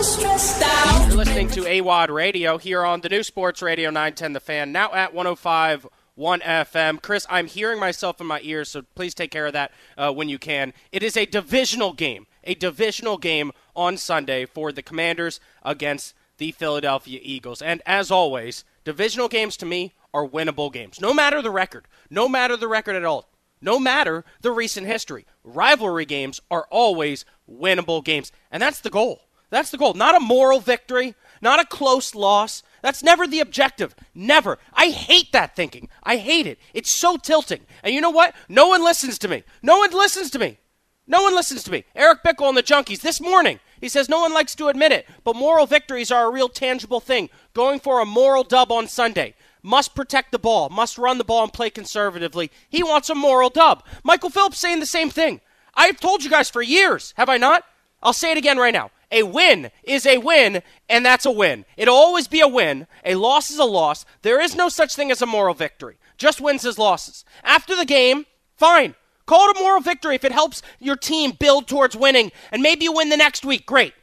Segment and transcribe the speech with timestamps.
[0.00, 4.94] You're listening to AWadd Radio here on the new Sports Radio 910 The Fan, now
[4.94, 7.02] at 105 1 FM.
[7.02, 10.30] Chris, I'm hearing myself in my ears, so please take care of that uh, when
[10.30, 10.72] you can.
[10.90, 16.52] It is a divisional game, a divisional game on Sunday for the Commanders against the
[16.52, 17.60] Philadelphia Eagles.
[17.60, 22.26] And as always, divisional games to me are winnable games, no matter the record, no
[22.26, 23.28] matter the record at all.
[23.60, 28.32] No matter the recent history, rivalry games are always winnable games.
[28.50, 29.20] And that's the goal.
[29.50, 29.94] That's the goal.
[29.94, 32.62] Not a moral victory, not a close loss.
[32.82, 33.94] That's never the objective.
[34.14, 34.58] Never.
[34.72, 35.88] I hate that thinking.
[36.02, 36.58] I hate it.
[36.72, 37.60] It's so tilting.
[37.82, 38.34] And you know what?
[38.48, 39.42] No one listens to me.
[39.62, 40.58] No one listens to me.
[41.06, 41.84] No one listens to me.
[41.94, 43.58] Eric Bickel and the Junkies this morning.
[43.80, 47.00] He says no one likes to admit it, but moral victories are a real tangible
[47.00, 47.30] thing.
[47.52, 51.42] Going for a moral dub on Sunday must protect the ball, must run the ball
[51.42, 52.50] and play conservatively.
[52.68, 53.82] He wants a moral dub.
[54.04, 55.40] Michael Phillips saying the same thing.
[55.74, 57.64] I've told you guys for years, have I not?
[58.02, 58.90] I'll say it again right now.
[59.12, 61.64] A win is a win, and that's a win.
[61.76, 62.86] It'll always be a win.
[63.04, 64.04] A loss is a loss.
[64.22, 65.98] There is no such thing as a moral victory.
[66.16, 67.24] Just wins as losses.
[67.42, 68.94] After the game, fine.
[69.26, 72.84] Call it a moral victory if it helps your team build towards winning, and maybe
[72.84, 73.66] you win the next week.
[73.66, 73.94] Great.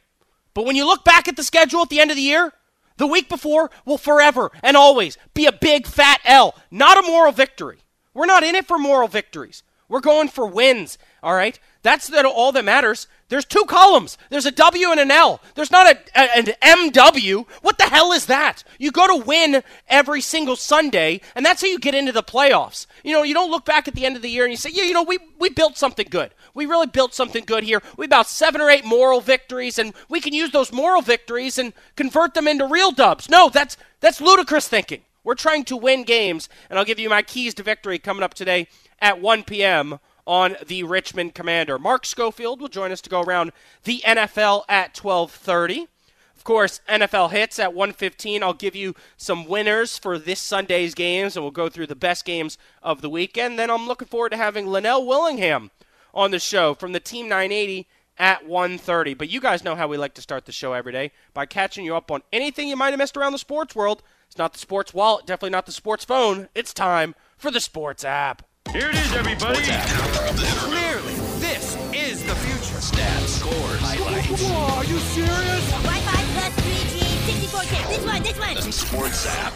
[0.54, 2.52] But when you look back at the schedule at the end of the year,
[2.96, 7.32] the week before will forever and always be a big fat L, not a moral
[7.32, 7.78] victory.
[8.12, 9.62] We're not in it for moral victories.
[9.88, 11.58] We're going for wins, all right?
[11.82, 13.06] That's that all that matters.
[13.28, 14.18] There's two columns.
[14.30, 15.40] There's a W and an L.
[15.54, 17.46] There's not a, a, an MW.
[17.62, 18.64] What the hell is that?
[18.78, 22.86] You go to win every single Sunday, and that's how you get into the playoffs.
[23.04, 24.70] You know, you don't look back at the end of the year and you say,
[24.72, 26.34] yeah, you know, we, we built something good.
[26.54, 27.82] We really built something good here.
[27.96, 31.72] We about seven or eight moral victories, and we can use those moral victories and
[31.96, 33.28] convert them into real dubs.
[33.28, 35.02] No, that's that's ludicrous thinking.
[35.24, 38.34] We're trying to win games, and I'll give you my keys to victory coming up
[38.34, 38.68] today
[39.00, 41.78] at 1 p.m on the Richmond Commander.
[41.78, 43.50] Mark Schofield will join us to go around
[43.84, 45.88] the NFL at 12:30.
[46.36, 48.42] Of course, NFL hits at 1:15.
[48.42, 52.26] I'll give you some winners for this Sunday's games, and we'll go through the best
[52.26, 53.58] games of the weekend.
[53.58, 55.70] Then I'm looking forward to having Linnell Willingham
[56.12, 57.88] on the show from the Team 980
[58.18, 59.14] at 1:30.
[59.14, 61.86] But you guys know how we like to start the show every day by catching
[61.86, 64.02] you up on anything you might have missed around the sports world.
[64.26, 66.50] It's not the sports wallet, definitely not the sports phone.
[66.54, 68.42] It's time for the sports app.
[68.72, 69.62] Here it is, everybody.
[69.62, 72.78] Clearly, this is the future.
[72.78, 74.42] Stats, scores, highlights.
[74.42, 75.70] Whoa, are you serious?
[75.70, 77.00] Wi-Fi plus 3G,
[77.48, 77.88] 64K.
[77.88, 78.72] This one, this one.
[78.72, 79.54] Sports app.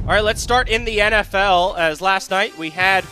[0.00, 1.78] All right, let's start in the NFL.
[1.78, 3.04] As last night we had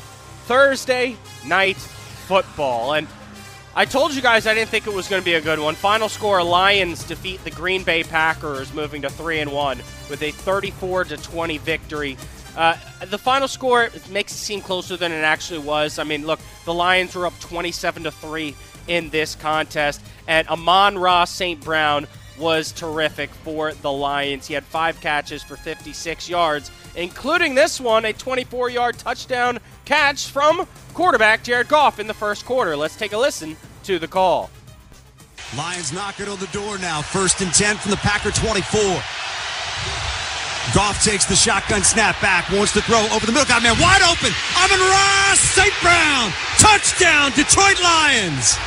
[0.47, 3.07] Thursday night football, and
[3.77, 5.77] I told you guys I didn't think it was going to be a good one.
[5.77, 9.79] Final score: Lions defeat the Green Bay Packers, moving to three and one
[10.11, 12.17] with a 34 to 20 victory.
[12.57, 15.99] Uh, the final score makes it seem closer than it actually was.
[15.99, 18.57] I mean, look, the Lions were up 27 to three
[18.89, 21.61] in this contest, and Amon-Ra St.
[21.63, 22.07] Brown
[22.39, 24.47] was terrific for the Lions.
[24.47, 30.29] He had five catches for 56 yards, including this one, a 24 yard touchdown catch
[30.29, 32.77] from quarterback Jared Goff in the first quarter.
[32.77, 34.51] Let's take a listen to the call.
[35.57, 37.03] Lions knocking on the door now.
[37.03, 39.03] First and 10 from the Packer 24.
[40.75, 43.47] Goff takes the shotgun snap back, wants to throw over the middle.
[43.47, 44.33] Got man wide open.
[44.59, 45.73] Amon-Ra, St.
[45.83, 46.33] Brown.
[46.59, 48.59] Touchdown, Detroit Lions.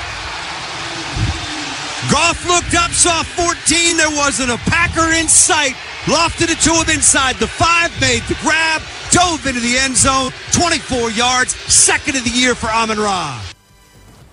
[2.10, 3.98] Goff looked up, saw 14.
[3.98, 5.76] There wasn't a Packer in sight.
[6.06, 10.32] Lofted it to him inside the five, made the grab, dove into the end zone.
[10.54, 13.40] 24 yards, second of the year for Amon Ra.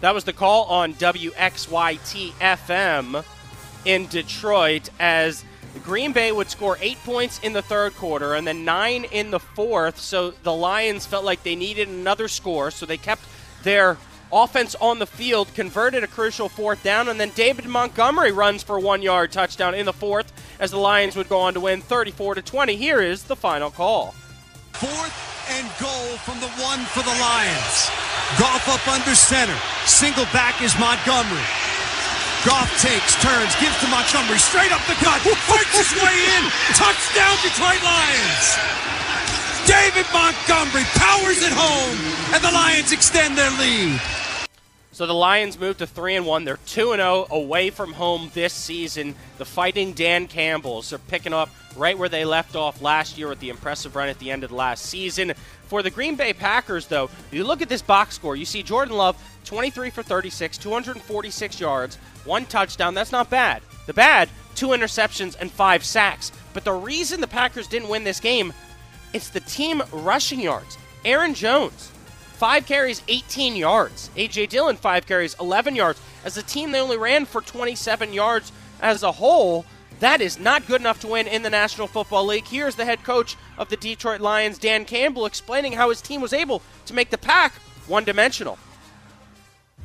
[0.01, 3.25] That was the call on WXYT FM
[3.85, 5.45] in Detroit as
[5.83, 9.41] Green Bay would score eight points in the third quarter and then nine in the
[9.41, 9.99] fourth.
[9.99, 13.23] So the Lions felt like they needed another score, so they kept
[13.63, 13.97] their
[14.33, 18.79] offense on the field, converted a crucial fourth down, and then David Montgomery runs for
[18.79, 22.37] one yard touchdown in the fourth as the Lions would go on to win 34
[22.37, 22.77] to 20.
[22.77, 24.15] Here is the final call.
[24.73, 27.91] Fourth and goal from the one for the Lions.
[28.39, 29.57] Goff up under center.
[29.87, 31.76] Single back is Montgomery.
[32.47, 35.19] Goff takes, turns, gives to Montgomery, straight up the gut,
[35.51, 36.45] fights his way in,
[36.79, 38.55] touchdown Detroit Lions.
[39.67, 41.99] David Montgomery powers it home,
[42.33, 44.01] and the Lions extend their lead.
[44.93, 46.45] So the Lions move to 3 and 1.
[46.45, 49.17] They're 2 and 0 away from home this season.
[49.39, 53.41] The fighting Dan Campbells are picking up right where they left off last year with
[53.41, 55.35] the impressive run at the end of the last season.
[55.65, 58.97] For the Green Bay Packers, though, you look at this box score, you see Jordan
[58.97, 62.95] Love 23 for 36, 246 yards, one touchdown.
[62.95, 63.63] That's not bad.
[63.87, 66.33] The bad, two interceptions and five sacks.
[66.53, 68.53] But the reason the Packers didn't win this game,
[69.13, 70.77] it's the team rushing yards.
[71.05, 71.91] Aaron Jones,
[72.35, 74.11] five carries, 18 yards.
[74.17, 74.47] A.J.
[74.47, 76.01] Dillon, five carries, 11 yards.
[76.25, 79.65] As a team, they only ran for 27 yards as a whole,
[80.01, 82.47] that is not good enough to win in the National Football League.
[82.47, 86.35] Here's the head coach of the Detroit Lions, Dan Campbell, explaining how his team was
[86.35, 87.55] able to make the pack
[87.87, 88.59] one dimensional.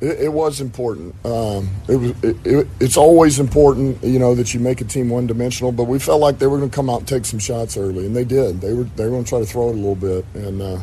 [0.02, 1.14] It, it, was important.
[1.24, 2.10] Um, it was.
[2.24, 5.70] It, it, it's always important, you know, that you make a team one dimensional.
[5.70, 8.04] But we felt like they were going to come out and take some shots early,
[8.04, 8.60] and they did.
[8.60, 8.82] They were.
[8.82, 10.80] They were going to try to throw it a little bit, and uh,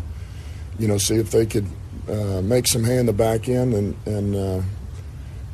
[0.80, 1.68] you know, see if they could
[2.07, 4.62] uh, make some hay in the back end, and and uh,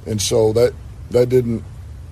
[0.05, 0.73] and so that
[1.09, 1.63] that didn't.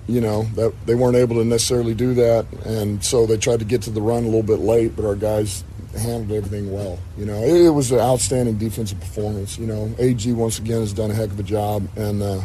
[0.06, 3.64] You know that they weren't able to necessarily do that, and so they tried to
[3.64, 4.96] get to the run a little bit late.
[4.96, 5.64] But our guys
[5.96, 6.98] handled everything well.
[7.16, 9.58] You know, it, it, was an outstanding defensive performance.
[9.58, 12.40] You know, AG once again has done a heck of a job, and uh,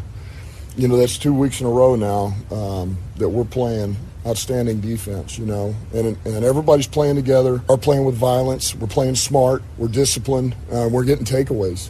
[0.78, 5.38] you know that's two weeks in a row now um, that we're playing outstanding defense.
[5.38, 7.62] You know, and and everybody's playing together.
[7.70, 8.76] Are playing with violence.
[8.76, 9.64] We're playing smart.
[9.78, 10.56] We're disciplined.
[10.72, 11.90] Uh, we're getting takeaways.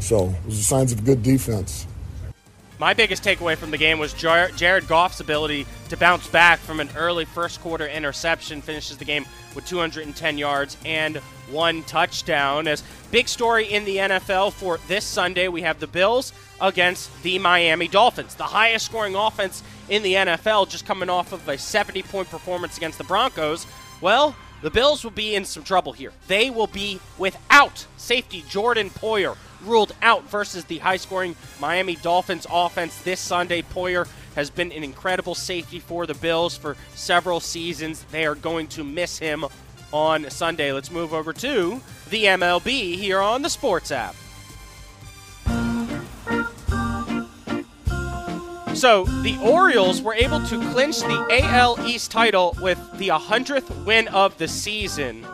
[0.00, 1.86] So, those are signs of good defense.
[2.78, 6.88] My biggest takeaway from the game was Jared Goff's ability to bounce back from an
[6.96, 9.24] early first quarter interception, finishes the game
[9.54, 11.18] with 210 yards and
[11.50, 12.66] one touchdown.
[12.66, 12.82] As
[13.12, 17.86] big story in the NFL for this Sunday, we have the Bills against the Miami
[17.86, 22.28] Dolphins, the highest scoring offense in the NFL, just coming off of a 70 point
[22.28, 23.68] performance against the Broncos.
[24.00, 26.12] Well, the Bills will be in some trouble here.
[26.26, 32.46] They will be without safety Jordan Poyer, ruled out versus the high scoring Miami Dolphins
[32.50, 33.62] offense this Sunday.
[33.62, 38.04] Poyer has been an incredible safety for the Bills for several seasons.
[38.10, 39.44] They are going to miss him
[39.92, 40.72] on Sunday.
[40.72, 41.80] Let's move over to
[42.10, 44.14] the MLB here on the Sports app.
[48.74, 54.08] So the Orioles were able to clinch the AL East title with the 100th win
[54.08, 55.24] of the season.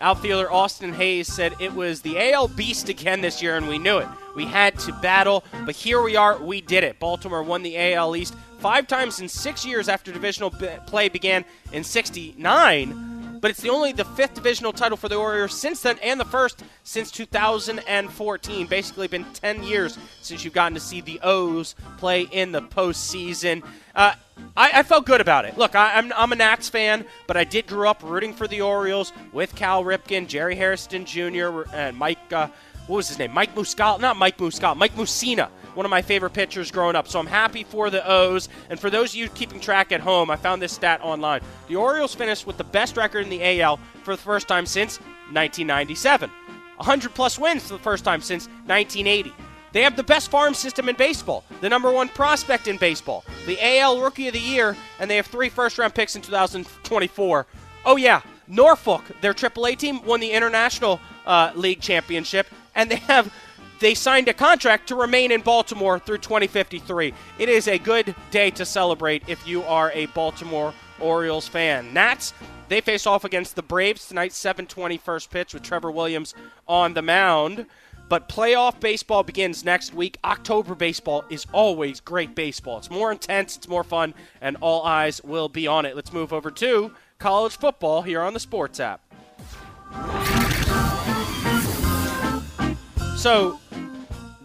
[0.00, 3.98] Outfielder Austin Hays said it was the AL beast again this year, and we knew
[3.98, 4.08] it.
[4.36, 6.38] We had to battle, but here we are.
[6.38, 6.98] We did it.
[6.98, 11.84] Baltimore won the AL East five times in six years after divisional play began in
[11.84, 13.07] 69
[13.40, 16.24] but it's the only the fifth divisional title for the Warriors since then, and the
[16.24, 18.66] first since 2014.
[18.66, 23.62] Basically, been 10 years since you've gotten to see the O's play in the postseason.
[23.94, 24.14] Uh,
[24.56, 25.58] I, I, felt good about it.
[25.58, 28.46] Look, I, am I'm, I'm a Nats fan, but I did grow up rooting for
[28.46, 32.32] the Orioles with Cal Ripken, Jerry Hairston Jr., and Mike.
[32.32, 32.48] Uh,
[32.86, 33.32] what was his name?
[33.34, 37.06] Mike Muscal, not Mike Muscal, Mike Mussina, one of my favorite pitchers growing up.
[37.06, 38.48] So I'm happy for the O's.
[38.68, 41.40] And for those of you keeping track at home, I found this stat online.
[41.68, 44.98] The Orioles finished with the best record in the AL for the first time since
[45.30, 46.30] 1997.
[46.78, 49.32] 100 plus wins for the first time since 1980.
[49.70, 53.78] They have the best farm system in baseball, the number one prospect in baseball, the
[53.78, 57.46] AL Rookie of the Year, and they have three first round picks in 2024.
[57.84, 63.32] Oh, yeah, Norfolk, their AAA team, won the International uh, League Championship, and they have
[63.80, 67.14] they signed a contract to remain in Baltimore through 2053.
[67.38, 71.92] It is a good day to celebrate if you are a Baltimore Orioles fan.
[71.94, 72.32] Nats,
[72.68, 76.34] they face off against the Braves tonight, 720 first pitch with Trevor Williams
[76.66, 77.66] on the mound.
[78.08, 80.18] But playoff baseball begins next week.
[80.24, 82.78] October baseball is always great baseball.
[82.78, 85.94] It's more intense, it's more fun, and all eyes will be on it.
[85.94, 89.02] Let's move over to college football here on the Sports app.
[93.18, 93.58] So,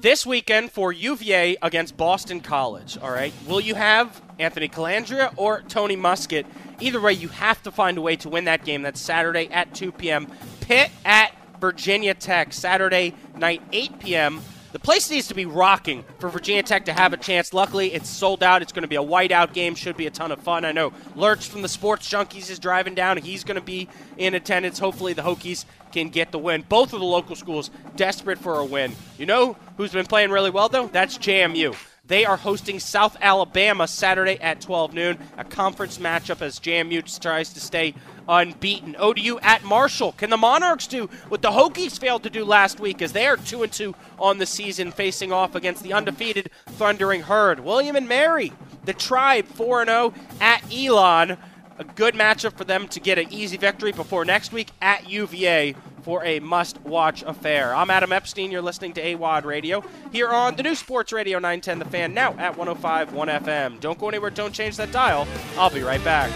[0.01, 5.61] this weekend for UVA against Boston College, all right, will you have Anthony Colandrea or
[5.61, 6.47] Tony Muskett?
[6.79, 8.81] Either way, you have to find a way to win that game.
[8.81, 10.25] That's Saturday at 2 p.m.
[10.61, 14.41] Pitt at Virginia Tech, Saturday night, 8 p.m.
[14.73, 17.53] The place needs to be rocking for Virginia Tech to have a chance.
[17.53, 18.63] Luckily, it's sold out.
[18.63, 19.75] It's going to be a whiteout game.
[19.75, 20.65] Should be a ton of fun.
[20.65, 23.17] I know Lurch from the Sports Junkies is driving down.
[23.17, 23.87] He's going to be
[24.17, 24.79] in attendance.
[24.79, 26.65] Hopefully, the Hokies can get the win.
[26.67, 28.95] Both of the local schools desperate for a win.
[29.19, 30.87] You know who's been playing really well, though?
[30.87, 31.75] That's JMU.
[32.13, 37.51] They are hosting South Alabama Saturday at 12 noon, a conference matchup as JMU tries
[37.53, 37.95] to stay
[38.29, 38.95] unbeaten.
[38.99, 40.11] ODU at Marshall.
[40.11, 43.35] Can the Monarchs do what the Hokies failed to do last week as they are
[43.35, 47.61] 2 and 2 on the season facing off against the undefeated Thundering Herd?
[47.61, 48.53] William and Mary,
[48.85, 51.35] the Tribe 4 0 at Elon.
[51.79, 55.73] A good matchup for them to get an easy victory before next week at UVA
[56.03, 57.75] for a must watch affair.
[57.75, 58.51] I'm Adam Epstein.
[58.51, 62.33] You're listening to AWadd Radio here on the new Sports Radio 910 The Fan, now
[62.37, 63.09] at 105.1
[63.41, 63.79] FM.
[63.79, 65.27] Don't go anywhere, don't change that dial.
[65.57, 66.31] I'll be right back.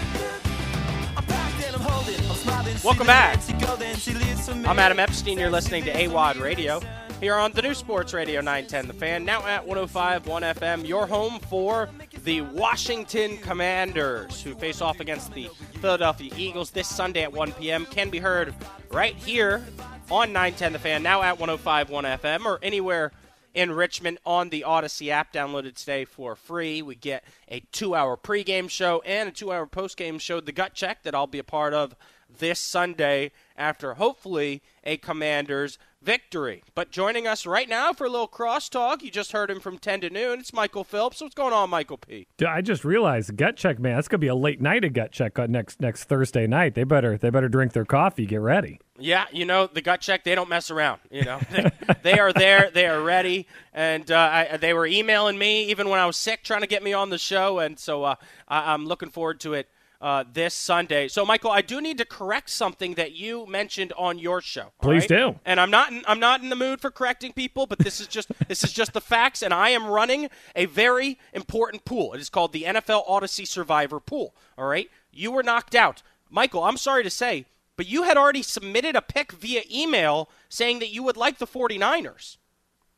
[2.84, 3.38] Welcome back.
[4.66, 5.38] I'm Adam Epstein.
[5.38, 6.80] You're listening to AWadd Radio
[7.20, 10.22] here on the new Sports Radio 910 The Fan, now at 105.1
[10.54, 11.88] FM, your home for
[12.22, 15.48] the Washington Commanders, who face off against the
[15.80, 17.86] Philadelphia Eagles this Sunday at 1 p.m.
[17.86, 18.54] Can be heard
[18.90, 19.66] right here
[20.10, 21.88] on 910 The Fan, now at 105.1
[22.20, 23.10] FM, or anywhere
[23.52, 25.32] in Richmond on the Audacy app.
[25.32, 26.82] Downloaded today for free.
[26.82, 30.74] We get a two hour pregame show and a two hour postgame show, The Gut
[30.74, 31.96] Check, that I'll be a part of
[32.38, 36.62] this Sunday after hopefully a Commanders victory.
[36.74, 40.02] But joining us right now for a little crosstalk, you just heard him from 10
[40.02, 40.38] to noon.
[40.40, 41.20] It's Michael Phillips.
[41.20, 42.28] What's going on, Michael P?
[42.36, 43.96] Dude, I just realized gut check, man.
[43.96, 46.74] That's gonna be a late night of gut check on next next Thursday night.
[46.74, 48.80] They better they better drink their coffee, get ready.
[48.98, 50.24] Yeah, you know the gut check.
[50.24, 51.00] They don't mess around.
[51.10, 51.70] You know, they,
[52.02, 52.70] they are there.
[52.72, 56.44] They are ready, and uh, I, they were emailing me even when I was sick,
[56.44, 57.58] trying to get me on the show.
[57.58, 58.14] And so uh,
[58.46, 59.68] I, I'm looking forward to it
[60.00, 61.08] uh, this Sunday.
[61.08, 64.62] So, Michael, I do need to correct something that you mentioned on your show.
[64.62, 65.08] all Please right?
[65.08, 65.40] do.
[65.44, 68.06] And I'm not in, I'm not in the mood for correcting people, but this is
[68.06, 69.42] just this is just the facts.
[69.42, 72.14] And I am running a very important pool.
[72.14, 74.34] It is called the NFL Audacy Survivor Pool.
[74.56, 76.64] All right, you were knocked out, Michael.
[76.64, 80.90] I'm sorry to say, but you had already submitted a pick via email saying that
[80.90, 82.36] you would like the 49ers.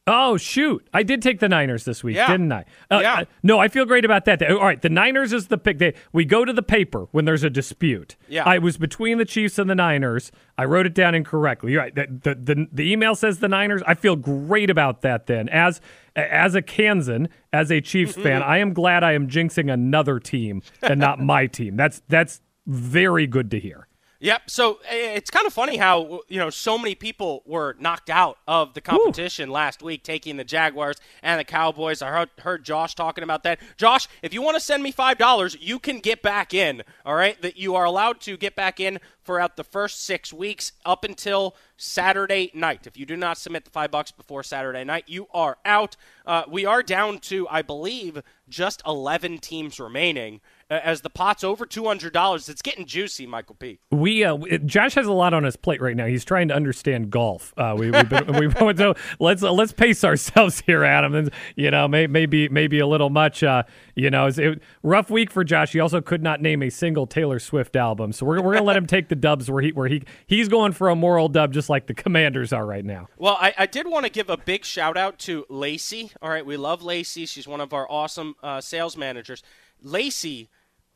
[0.07, 0.89] Oh shoot!
[0.95, 2.27] I did take the Niners this week, Yeah.
[2.31, 2.65] didn't I?
[2.91, 3.15] Uh, Yeah.
[3.21, 4.43] uh, no, I feel great about that.
[4.51, 5.79] All right, the Niners is the pick.
[5.79, 8.17] They, we go to the paper when there's a dispute.
[8.27, 8.45] Yeah.
[8.45, 10.33] I was between the Chiefs and the Niners.
[10.59, 11.73] I wrote it down incorrectly.
[11.73, 11.95] You're right.
[11.95, 13.83] The, the, the, the email says the Niners.
[13.87, 15.27] I feel great about that.
[15.27, 15.81] Then, as
[16.17, 20.63] as a Kansan, as a Chiefs fan, I am glad I am jinxing another team
[20.83, 21.77] and not my team.
[21.77, 23.87] That's that's very good to hear.
[24.23, 24.51] Yep.
[24.51, 28.37] So eh, it's kind of funny how you know so many people were knocked out
[28.47, 32.03] of the competition last week, taking the Jaguars and the Cowboys.
[32.03, 33.61] I heard, heard Josh talking about that.
[33.79, 36.83] Josh, if you want to send me five dollars, you can get back in.
[37.07, 40.73] All right, that you are allowed to get back in throughout the first six weeks
[40.85, 42.87] up until Saturday night.
[42.87, 45.97] If you do not submit the five bucks before Saturday night, you are out.
[46.27, 50.43] Uh, we are down to, I believe, just eleven teams remaining.
[50.71, 53.81] As the pot's over two hundred dollars, it's getting juicy, Michael P.
[53.91, 56.07] We uh, Josh has a lot on his plate right now.
[56.07, 57.53] He's trying to understand golf.
[57.57, 61.17] Uh, we, we've been, we've been, so let's uh, let's pace ourselves here, Adam.
[61.17, 63.43] And you know, may, maybe maybe a little much.
[63.43, 63.65] Uh,
[63.97, 65.73] you know, it's it, rough week for Josh.
[65.73, 68.77] He also could not name a single Taylor Swift album, so we're, we're gonna let
[68.77, 71.69] him take the dubs where he where he he's going for a moral dub, just
[71.69, 73.09] like the Commanders are right now.
[73.19, 76.13] Well, I, I did want to give a big shout out to Lacey.
[76.23, 77.27] All right, we love Lacey.
[77.27, 79.43] She's one of our awesome uh, sales managers.
[79.83, 80.49] Lacey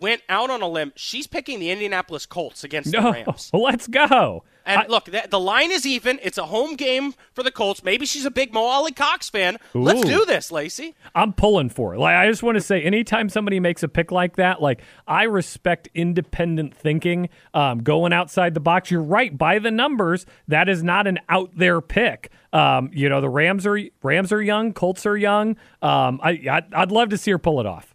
[0.04, 0.92] went out on a limb.
[0.96, 3.50] She's picking the Indianapolis Colts against the No, Rams.
[3.54, 4.44] let's go.
[4.66, 6.18] And I- look, the, the line is even.
[6.22, 7.82] It's a home game for the Colts.
[7.82, 9.56] Maybe she's a big Mo Alie-Cox fan.
[9.74, 10.94] Let's do this, Lacey.
[11.14, 11.98] I'm pulling for it.
[11.98, 15.24] Like I just want to say, anytime somebody makes a pick like that, like I
[15.24, 18.90] respect independent thinking, um, going outside the box.
[18.90, 20.26] You're right by the numbers.
[20.48, 22.30] That is not an out there pick.
[22.52, 25.56] Um, you know, the Rams are Rams are young, Colts are young.
[25.82, 27.93] Um, I I'd, I'd love to see her pull it off.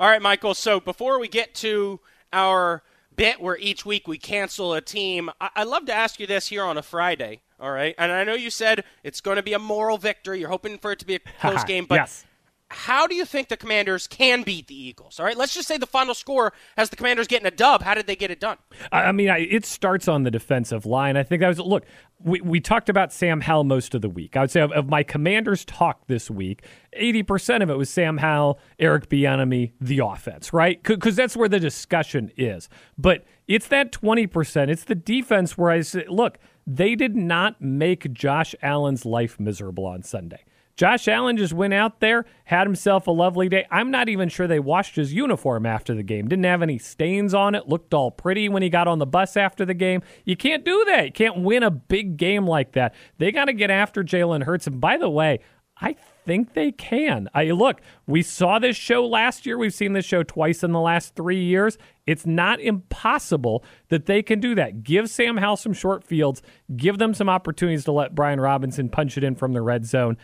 [0.00, 0.54] All right, Michael.
[0.54, 2.00] So before we get to
[2.32, 2.82] our
[3.14, 6.46] bit where each week we cancel a team, I- I'd love to ask you this
[6.48, 7.42] here on a Friday.
[7.60, 10.40] All right, and I know you said it's going to be a moral victory.
[10.40, 12.24] You're hoping for it to be a close game, but yes.
[12.70, 15.18] How do you think the Commanders can beat the Eagles?
[15.18, 17.82] All right, let's just say the final score has the Commanders getting a dub.
[17.82, 18.58] How did they get it done?
[18.92, 21.16] I mean, I, it starts on the defensive line.
[21.16, 21.84] I think that was look.
[22.22, 24.36] We, we talked about Sam Howell most of the week.
[24.36, 27.90] I would say of, of my Commanders talk this week, eighty percent of it was
[27.90, 30.82] Sam Howell, Eric Bieniemy, the offense, right?
[30.82, 32.68] Because that's where the discussion is.
[32.96, 34.70] But it's that twenty percent.
[34.70, 39.86] It's the defense where I say, look, they did not make Josh Allen's life miserable
[39.86, 40.44] on Sunday.
[40.80, 43.66] Josh Allen just went out there, had himself a lovely day.
[43.70, 46.26] I'm not even sure they washed his uniform after the game.
[46.26, 47.68] Didn't have any stains on it.
[47.68, 50.00] Looked all pretty when he got on the bus after the game.
[50.24, 51.04] You can't do that.
[51.04, 52.94] You can't win a big game like that.
[53.18, 54.66] They got to get after Jalen Hurts.
[54.68, 55.40] And by the way,
[55.78, 55.96] I
[56.30, 57.28] think they can.
[57.34, 59.58] I look, we saw this show last year.
[59.58, 61.76] We've seen this show twice in the last three years.
[62.06, 64.84] It's not impossible that they can do that.
[64.84, 66.40] Give Sam Howell some short fields.
[66.76, 70.16] Give them some opportunities to let Brian Robinson punch it in from the red zone.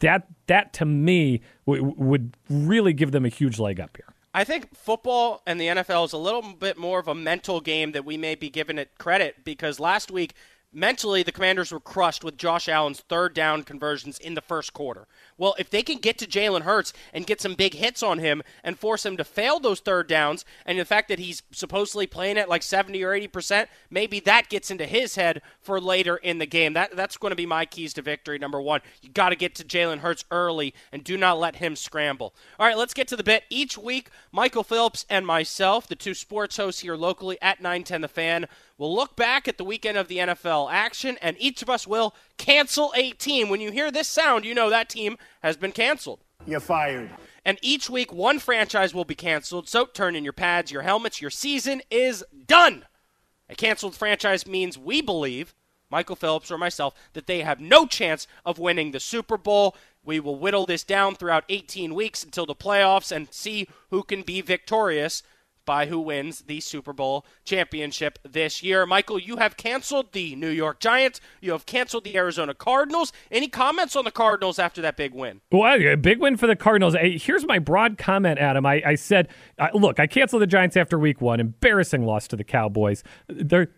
[0.00, 4.12] That that to me w- would really give them a huge leg up here.
[4.34, 7.92] I think football and the NFL is a little bit more of a mental game
[7.92, 10.34] that we may be giving it credit because last week
[10.74, 15.06] mentally the commanders were crushed with josh allen's third down conversions in the first quarter.
[15.38, 18.42] Well if they can get to jalen hurts and get some big hits on him
[18.62, 22.38] and force him to fail those third downs and the fact that he's supposedly playing
[22.38, 26.38] at like 70 or 80 percent maybe that gets into his head for later in
[26.38, 26.72] the game.
[26.72, 28.80] That, that's going to be my keys to victory number one.
[29.00, 32.34] You got to get to jalen hurts early and do not let him scramble.
[32.58, 33.44] All right let's get to the bit.
[33.48, 38.08] Each week michael phillips and myself the two sports hosts here locally at 910 the
[38.08, 41.86] fan We'll look back at the weekend of the NFL action, and each of us
[41.86, 43.48] will cancel a team.
[43.48, 46.24] When you hear this sound, you know that team has been canceled.
[46.44, 47.10] You're fired.
[47.44, 49.68] And each week, one franchise will be canceled.
[49.68, 51.20] So turn in your pads, your helmets.
[51.20, 52.84] Your season is done.
[53.48, 55.54] A canceled franchise means we believe,
[55.88, 59.76] Michael Phillips or myself, that they have no chance of winning the Super Bowl.
[60.02, 64.22] We will whittle this down throughout 18 weeks until the playoffs and see who can
[64.22, 65.22] be victorious
[65.64, 68.86] by who wins the Super Bowl championship this year.
[68.86, 71.20] Michael, you have canceled the New York Giants.
[71.40, 73.12] You have canceled the Arizona Cardinals.
[73.30, 75.40] Any comments on the Cardinals after that big win?
[75.50, 76.94] Well, a big win for the Cardinals.
[77.00, 78.66] Here's my broad comment, Adam.
[78.66, 79.28] I, I said,
[79.58, 81.40] uh, look, I canceled the Giants after week one.
[81.40, 83.02] Embarrassing loss to the Cowboys.
[83.28, 83.68] They're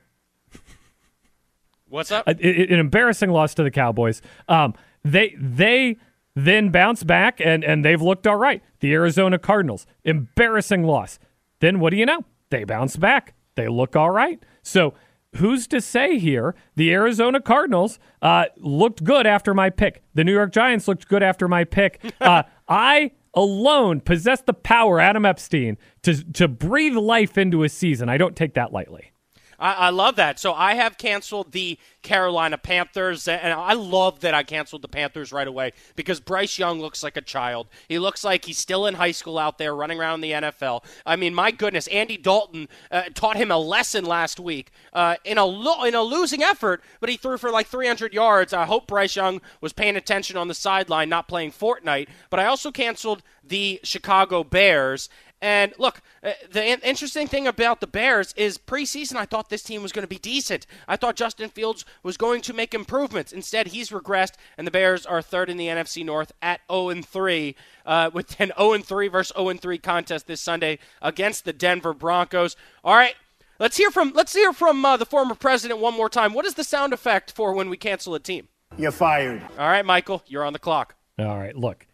[1.88, 2.26] What's up?
[2.26, 4.20] an embarrassing loss to the Cowboys.
[4.48, 4.74] Um,
[5.04, 5.98] they they
[6.34, 8.62] then bounce back and and they've looked all right.
[8.80, 11.18] The Arizona Cardinals, embarrassing loss.
[11.60, 12.24] Then what do you know?
[12.50, 13.34] They bounce back.
[13.54, 14.42] They look all right.
[14.62, 14.94] So
[15.36, 16.54] who's to say here?
[16.76, 20.02] The Arizona Cardinals uh, looked good after my pick.
[20.14, 22.00] The New York Giants looked good after my pick.
[22.20, 28.08] Uh, I alone possess the power, Adam Epstein, to to breathe life into a season.
[28.08, 29.12] I don't take that lightly.
[29.58, 30.38] I, I love that.
[30.38, 35.32] So I have canceled the Carolina Panthers, and I love that I canceled the Panthers
[35.32, 37.66] right away because Bryce Young looks like a child.
[37.88, 40.84] He looks like he's still in high school out there running around the NFL.
[41.04, 45.38] I mean, my goodness, Andy Dalton uh, taught him a lesson last week uh, in
[45.38, 48.52] a lo- in a losing effort, but he threw for like 300 yards.
[48.52, 52.08] I hope Bryce Young was paying attention on the sideline, not playing Fortnite.
[52.30, 55.08] But I also canceled the Chicago Bears.
[55.42, 59.82] And look, uh, the interesting thing about the Bears is preseason, I thought this team
[59.82, 60.66] was going to be decent.
[60.88, 63.30] I thought Justin Fields was going to make improvements.
[63.30, 67.04] Instead, he's regressed, and the Bears are third in the NFC North at 0 and
[67.04, 71.44] 3, uh, with an 0 and 3 versus 0 and 3 contest this Sunday against
[71.44, 72.56] the Denver Broncos.
[72.82, 73.14] All right.
[73.58, 76.34] Let's hear from let's hear from uh, the former president one more time.
[76.34, 78.48] What is the sound effect for when we cancel a team?
[78.76, 79.42] You're fired.
[79.58, 80.94] All right, Michael, you're on the clock.
[81.18, 81.86] All right, look.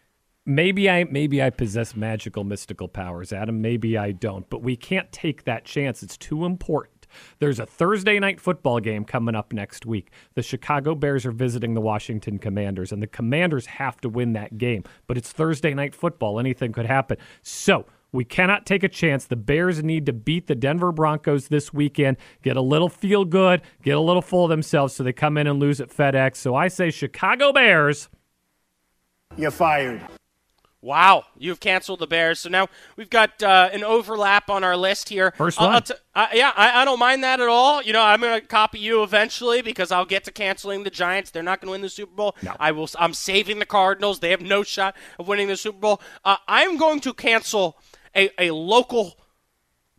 [0.44, 3.62] Maybe I maybe I possess magical mystical powers, Adam.
[3.62, 6.02] Maybe I don't, but we can't take that chance.
[6.02, 7.06] It's too important.
[7.38, 10.10] There's a Thursday night football game coming up next week.
[10.34, 14.58] The Chicago Bears are visiting the Washington Commanders, and the Commanders have to win that
[14.58, 14.82] game.
[15.06, 16.40] But it's Thursday night football.
[16.40, 17.18] Anything could happen.
[17.42, 19.26] So we cannot take a chance.
[19.26, 23.62] The Bears need to beat the Denver Broncos this weekend, get a little feel good,
[23.84, 26.34] get a little full of themselves so they come in and lose at FedEx.
[26.36, 28.08] So I say Chicago Bears.
[29.36, 30.02] You're fired.
[30.84, 32.40] Wow, you've canceled the Bears.
[32.40, 32.66] So now
[32.96, 35.32] we've got uh, an overlap on our list here.
[35.36, 35.80] First one.
[35.80, 37.80] T- uh, yeah, I, I don't mind that at all.
[37.80, 41.30] You know, I'm going to copy you eventually because I'll get to canceling the Giants.
[41.30, 42.36] They're not going to win the Super Bowl.
[42.42, 42.56] No.
[42.58, 42.88] I will.
[42.98, 44.18] I'm saving the Cardinals.
[44.18, 46.00] They have no shot of winning the Super Bowl.
[46.24, 47.78] Uh, I'm going to cancel
[48.16, 49.16] a, a local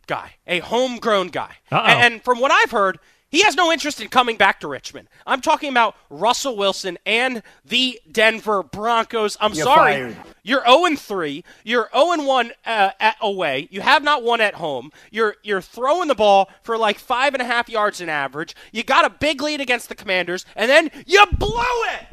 [0.06, 1.56] guy, a homegrown guy.
[1.70, 2.98] And, and from what I've heard,
[3.34, 5.08] he has no interest in coming back to Richmond.
[5.26, 9.36] I'm talking about Russell Wilson and the Denver Broncos.
[9.40, 9.92] I'm You're sorry.
[9.92, 10.16] fired.
[10.42, 11.44] You're 0 3.
[11.64, 13.66] You're 0 1 uh, at away.
[13.70, 14.92] You have not won at home.
[15.10, 18.54] You're you're throwing the ball for like five and a half yards an average.
[18.72, 21.48] You got a big lead against the Commanders, and then you blew
[21.94, 22.06] it.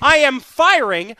[0.00, 1.16] I am firing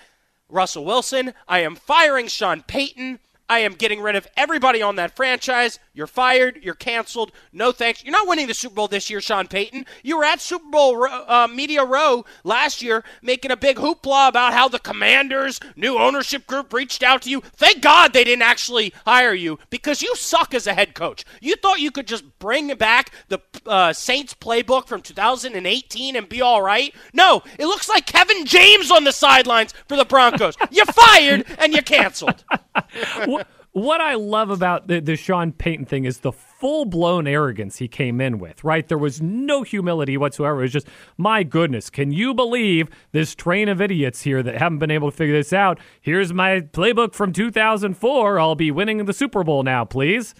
[0.48, 1.34] Russell Wilson.
[1.48, 3.18] I am firing Sean Payton.
[3.48, 5.78] I am getting rid of everybody on that franchise.
[5.94, 6.60] You're fired.
[6.62, 7.32] You're canceled.
[7.52, 8.04] No thanks.
[8.04, 9.86] You're not winning the Super Bowl this year, Sean Payton.
[10.02, 14.52] You were at Super Bowl uh, Media Row last year making a big hoopla about
[14.52, 17.40] how the Commanders' new ownership group reached out to you.
[17.40, 21.24] Thank God they didn't actually hire you because you suck as a head coach.
[21.40, 26.42] You thought you could just bring back the uh, Saints playbook from 2018 and be
[26.42, 26.94] all right?
[27.14, 30.56] No, it looks like Kevin James on the sidelines for the Broncos.
[30.70, 32.44] you're fired and you're canceled.
[33.72, 37.86] what, I love about the, the Sean Payton thing is the full blown arrogance he
[37.86, 38.86] came in with, right?
[38.86, 40.60] There was no humility whatsoever.
[40.60, 44.78] It was just, my goodness, can you believe this train of idiots here that haven't
[44.78, 45.78] been able to figure this out?
[46.00, 48.40] Here's my playbook from 2004.
[48.40, 50.34] I'll be winning the Super Bowl now, please.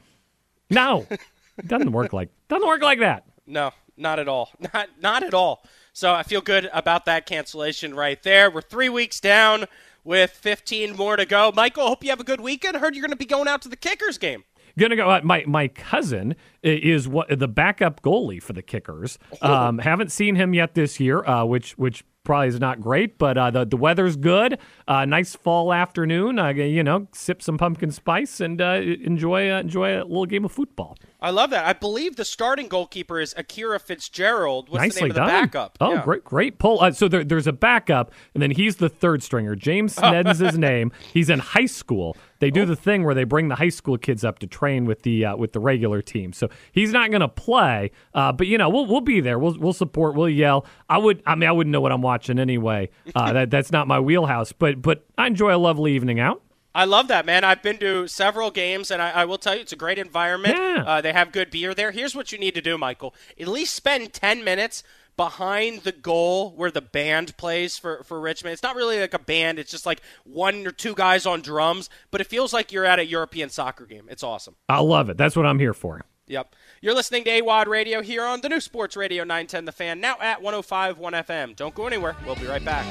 [0.71, 3.25] No, it doesn't work like doesn't work like that.
[3.47, 4.51] No, not at all.
[4.75, 5.65] Not not at all.
[5.93, 8.51] So I feel good about that cancellation right there.
[8.51, 9.65] We're three weeks down
[10.09, 11.53] with 15 more to go.
[11.55, 12.79] Michael, hope you have a good weekend.
[12.79, 14.45] Heard you're going to be going out to the Kickers game.
[14.79, 15.11] Gonna go.
[15.11, 19.19] Uh, my my cousin is what the backup goalie for the Kickers.
[19.43, 23.19] Um, haven't seen him yet this year, uh, which which probably is not great.
[23.19, 24.59] But uh, the the weather's good.
[24.87, 26.39] Uh, nice fall afternoon.
[26.39, 30.45] Uh, you know, sip some pumpkin spice and uh, enjoy uh, enjoy a little game
[30.45, 30.97] of football.
[31.21, 31.65] I love that.
[31.67, 34.69] I believe the starting goalkeeper is Akira Fitzgerald.
[34.69, 35.43] What's Nicely the name of done.
[35.47, 35.79] backup?
[35.81, 36.05] Oh, Yeah.
[36.05, 36.81] great, great pull.
[36.81, 39.57] Uh, so there, there's a backup, and then he's the third stringer.
[39.57, 40.93] James Snedden's his name.
[41.13, 42.17] He's in high school.
[42.41, 42.51] They Oh.
[42.51, 45.25] do the thing where they bring the high school kids up to train with the
[45.25, 46.33] uh, with the regular team.
[46.33, 49.39] So he's not going to play, uh, but you know we'll we'll be there.
[49.39, 50.15] We'll we'll support.
[50.15, 50.65] We'll yell.
[50.89, 51.23] I would.
[51.27, 52.91] I mean, I wouldn't know what I'm watching anyway.
[53.15, 54.53] Uh, that that's not my wheelhouse.
[54.53, 56.43] But but I enjoy a lovely evening out.
[56.75, 57.43] I love that, man.
[57.43, 60.57] I've been to several games, and I, I will tell you, it's a great environment.
[60.57, 60.85] Yeah.
[60.87, 61.91] Uh, they have good beer there.
[61.91, 63.15] Here's what you need to do, Michael.
[63.41, 64.85] At least spend 10 minutes
[65.19, 68.53] behind the goal where the band plays for, for Richmond.
[68.53, 71.91] It's not really like a band, it's just like one or two guys on drums,
[72.13, 74.07] but it feels like you're at a European soccer game.
[74.09, 74.55] It's awesome.
[74.69, 75.19] I love it.
[75.19, 76.03] That's what I'm here for.
[76.29, 76.55] Yep.
[76.81, 80.17] You're listening to AWadd Radio here on the new Sports Radio 910 The Fan, now
[80.21, 81.57] at 105.1 FM.
[81.57, 82.15] Don't go anywhere.
[82.25, 82.87] We'll be right back.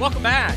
[0.00, 0.56] Welcome back.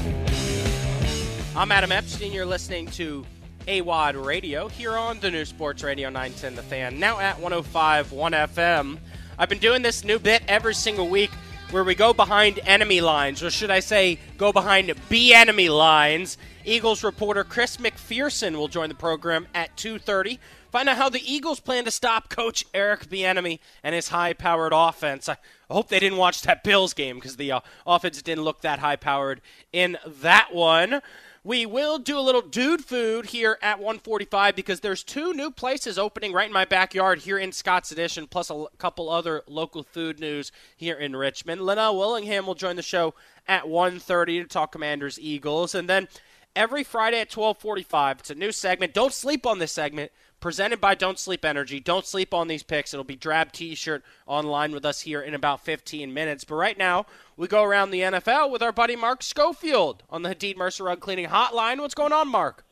[1.58, 2.32] I'm Adam Epstein.
[2.32, 3.26] You're listening to
[3.68, 8.08] AWadd Radio here on the new Sports Radio 910 The Fan, now at 105.1
[8.48, 8.98] FM.
[9.38, 11.32] I've been doing this new bit every single week
[11.72, 16.38] where we go behind enemy lines, or should I say, go behind B enemy lines.
[16.66, 20.38] Eagles reporter Chris McPherson will join the program at 2:30.
[20.72, 25.28] Find out how the Eagles plan to stop Coach Eric Bieniemy and his high-powered offense.
[25.28, 25.38] I
[25.70, 29.42] hope they didn't watch that Bills game because the uh, offense didn't look that high-powered
[29.72, 31.02] in that one.
[31.46, 36.00] We will do a little dude food here at 145 because there's two new places
[36.00, 40.22] opening right in my backyard here in Scott's Addition, plus a couple other local food
[40.22, 41.60] news here in Richmond.
[41.60, 43.14] Linnell Willingham will join the show
[43.46, 45.76] at 1.30 to talk Commanders Eagles.
[45.76, 46.08] And then
[46.56, 48.94] every Friday at 1245, it's a new segment.
[48.94, 51.80] Don't sleep on this segment presented by Don't Sleep Energy.
[51.80, 52.94] Don't sleep on these picks.
[52.94, 56.44] It'll be Drab T shirt online with us here in about 15 minutes.
[56.44, 57.06] But right now,
[57.38, 61.00] we go around the NFL with our buddy Mark Schofield on the Hadid Mercer Rug
[61.00, 61.80] Cleaning Hotline.
[61.80, 62.66] What's going on, Mark?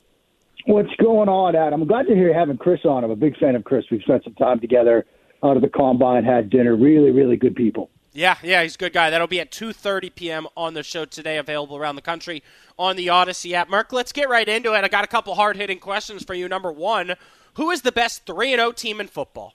[0.66, 1.82] What's going on, Adam?
[1.84, 3.06] I'm glad to hear you having Chris on.
[3.06, 3.86] I'm a big fan of Chris.
[3.90, 5.06] We've spent some time together
[5.42, 6.76] out of the combine, had dinner.
[6.76, 7.90] Really, really good people.
[8.12, 9.10] Yeah, yeah, he's a good guy.
[9.10, 10.48] That'll be at 2:30 p.m.
[10.58, 12.44] on the show today, available around the country
[12.78, 13.70] on the Audacy app.
[13.70, 14.84] Mark, let's get right into it.
[14.84, 16.50] I got a couple hard-hitting questions for you.
[16.50, 17.16] Number one,
[17.56, 19.54] who is the best 3 0 team in football?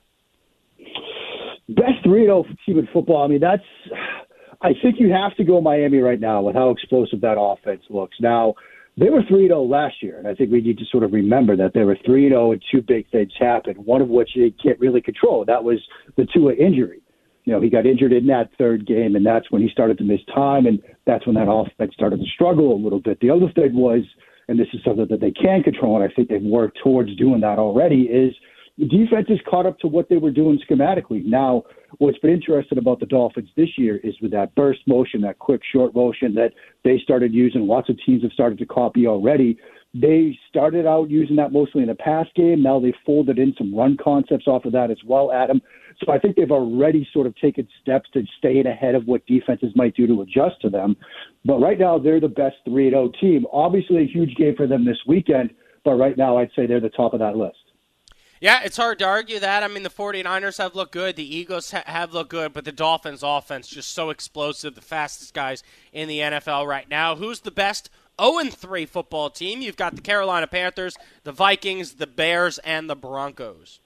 [1.69, 3.25] Best 3 0 team in football.
[3.25, 3.63] I mean, that's.
[4.63, 8.17] I think you have to go Miami right now with how explosive that offense looks.
[8.21, 8.55] Now,
[8.99, 11.57] they were 3 0 last year, and I think we need to sort of remember
[11.57, 14.81] that they were 3 0 and two big things happened, one of which they can't
[14.81, 15.45] really control.
[15.45, 15.79] That was
[16.17, 17.03] the Tua injury.
[17.45, 20.05] You know, he got injured in that third game, and that's when he started to
[20.05, 23.21] miss time, and that's when that offense started to struggle a little bit.
[23.21, 24.03] The other thing was
[24.49, 27.41] and this is something that they can control, and I think they've worked towards doing
[27.41, 28.35] that already, is
[28.79, 31.25] defense is caught up to what they were doing schematically.
[31.25, 31.65] Now,
[31.99, 35.63] what's been interesting about the Dolphins this year is with that burst motion, that quick
[35.73, 36.53] short motion that
[36.85, 39.59] they started using, lots of teams have started to copy already.
[39.95, 42.63] They started out using that mostly in the pass game.
[42.63, 45.63] Now they folded in some run concepts off of that as well, Adam.
[46.05, 49.73] So I think they've already sort of taken steps to stay ahead of what defenses
[49.75, 50.97] might do to adjust to them.
[51.45, 53.47] But right now, they're the best 3 0 team.
[53.53, 55.51] Obviously, a huge game for them this weekend,
[55.85, 57.57] but right now, I'd say they're the top of that list.
[58.39, 59.63] Yeah, it's hard to argue that.
[59.63, 62.73] I mean, the 49ers have looked good, the Eagles ha- have looked good, but the
[62.73, 67.17] Dolphins' offense just so explosive, the fastest guys in the NFL right now.
[67.17, 67.89] Who's the best
[68.21, 69.63] 0 3 football team?
[69.63, 73.81] You've got the Carolina Panthers, the Vikings, the Bears, and the Broncos.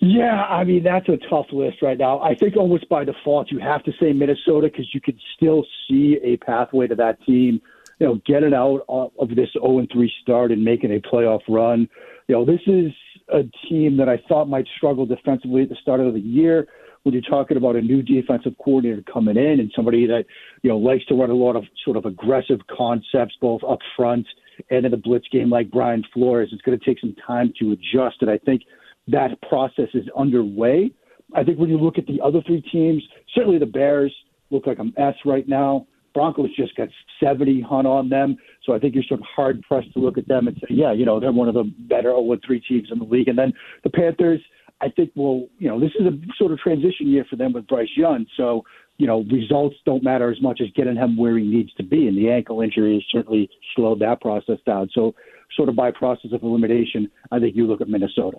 [0.00, 2.20] Yeah, I mean that's a tough list right now.
[2.20, 6.18] I think almost by default you have to say Minnesota because you can still see
[6.24, 7.60] a pathway to that team.
[7.98, 11.86] You know, getting out of this 0 and 3 start and making a playoff run.
[12.28, 12.92] You know, this is
[13.28, 16.66] a team that I thought might struggle defensively at the start of the year.
[17.02, 20.24] When you're talking about a new defensive coordinator coming in and somebody that
[20.62, 24.26] you know likes to run a lot of sort of aggressive concepts both up front
[24.70, 27.72] and in the blitz game like Brian Flores, it's going to take some time to
[27.72, 28.16] adjust.
[28.20, 28.62] And I think
[29.10, 30.90] that process is underway.
[31.34, 33.02] I think when you look at the other three teams,
[33.34, 34.14] certainly the Bears
[34.50, 35.86] look like a mess right now.
[36.12, 36.88] Broncos just got
[37.22, 38.36] 70 hunt on them.
[38.64, 40.92] So I think you're sort of hard pressed to look at them and say, yeah,
[40.92, 43.28] you know, they're one of the better 0 3 teams in the league.
[43.28, 43.52] And then
[43.84, 44.40] the Panthers,
[44.80, 47.66] I think will, you know, this is a sort of transition year for them with
[47.68, 48.26] Bryce Young.
[48.36, 48.64] So,
[48.98, 52.08] you know, results don't matter as much as getting him where he needs to be.
[52.08, 54.90] And the ankle injury has certainly slowed that process down.
[54.92, 55.14] So,
[55.56, 58.38] sort of by process of elimination, I think you look at Minnesota.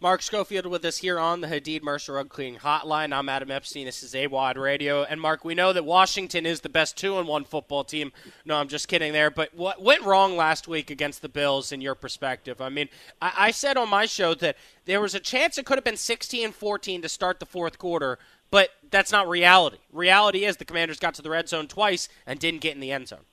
[0.00, 3.12] Mark Schofield with us here on the Hadid Mercer Rug Cleaning Hotline.
[3.12, 3.84] I'm Adam Epstein.
[3.84, 5.02] This is AWadd Radio.
[5.02, 8.12] And Mark, we know that Washington is the best two and one football team.
[8.44, 9.28] No, I'm just kidding there.
[9.28, 12.60] But what went wrong last week against the Bills in your perspective?
[12.60, 12.88] I mean,
[13.20, 15.96] I, I said on my show that there was a chance it could have been
[15.96, 18.20] 16 14 to start the fourth quarter,
[18.52, 19.78] but that's not reality.
[19.92, 22.92] Reality is the Commanders got to the red zone twice and didn't get in the
[22.92, 23.24] end zone.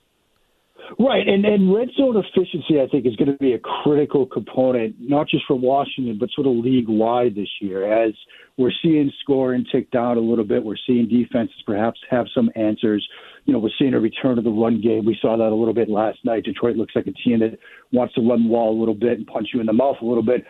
[0.98, 4.94] Right, and and red zone efficiency, I think, is going to be a critical component,
[5.00, 8.06] not just for Washington, but sort of league wide this year.
[8.06, 8.14] As
[8.56, 13.06] we're seeing scoring tick down a little bit, we're seeing defenses perhaps have some answers.
[13.44, 15.04] You know, we're seeing a return of the run game.
[15.04, 16.44] We saw that a little bit last night.
[16.44, 17.58] Detroit looks like a team that
[17.92, 20.06] wants to run the wall a little bit and punch you in the mouth a
[20.06, 20.44] little bit.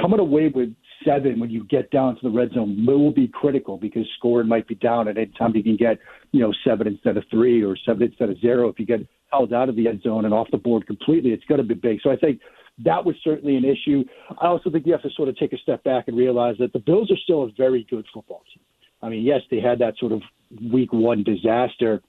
[0.00, 3.76] Coming away with seven when you get down to the red zone will be critical
[3.76, 5.98] because scoring might be down at any time you can get,
[6.32, 8.68] you know, seven instead of three or seven instead of zero.
[8.68, 11.44] If you get held out of the end zone and off the board completely, it's
[11.44, 12.00] going to be big.
[12.02, 12.40] So I think
[12.84, 14.04] that was certainly an issue.
[14.40, 16.72] I also think you have to sort of take a step back and realize that
[16.72, 18.62] the Bills are still a very good football team.
[19.02, 20.22] I mean, yes, they had that sort of
[20.72, 22.02] week one disaster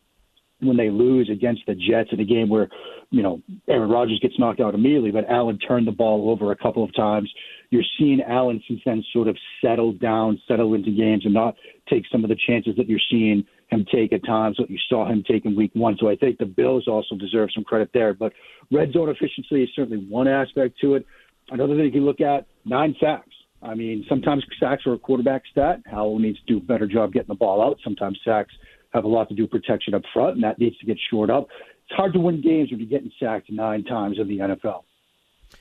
[0.59, 2.69] when they lose against the Jets in a game where,
[3.09, 6.55] you know, Aaron Rodgers gets knocked out immediately, but Allen turned the ball over a
[6.55, 7.31] couple of times.
[7.69, 11.55] You're seeing Allen since then sort of settle down, settle into games, and not
[11.89, 15.05] take some of the chances that you're seeing him take at times, what you saw
[15.09, 15.97] him take in week one.
[15.99, 18.13] So I think the Bills also deserve some credit there.
[18.13, 18.33] But
[18.71, 21.05] red zone efficiency is certainly one aspect to it.
[21.49, 23.29] Another thing you can look at, nine sacks.
[23.61, 25.81] I mean, sometimes sacks are a quarterback stat.
[25.85, 27.79] Howell needs to do a better job getting the ball out.
[27.83, 28.53] Sometimes sacks
[28.93, 31.29] have a lot to do with protection up front, and that needs to get shored
[31.29, 31.47] up.
[31.87, 34.83] It's hard to win games when you're getting sacked nine times in the NFL.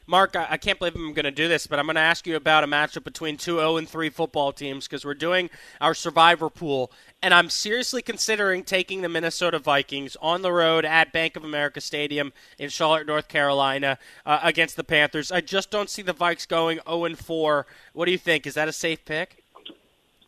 [0.07, 2.35] Mark, I, can't believe I'm going to do this, but I'm going to ask you
[2.35, 5.51] about a matchup between two 0 and 3 football teams because we're doing
[5.83, 6.91] our survivor pool,
[7.23, 11.81] and I'm seriously considering taking the Minnesota Vikings on the road at Bank of America
[11.81, 15.31] Stadium in Charlotte, North Carolina, uh, against the Panthers.
[15.31, 17.67] I just don't see the Vikes going 0 and 4.
[17.93, 18.47] What do you think?
[18.47, 19.45] Is that a safe pick?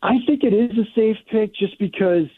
[0.03, 2.27] I think it is a safe pick just because–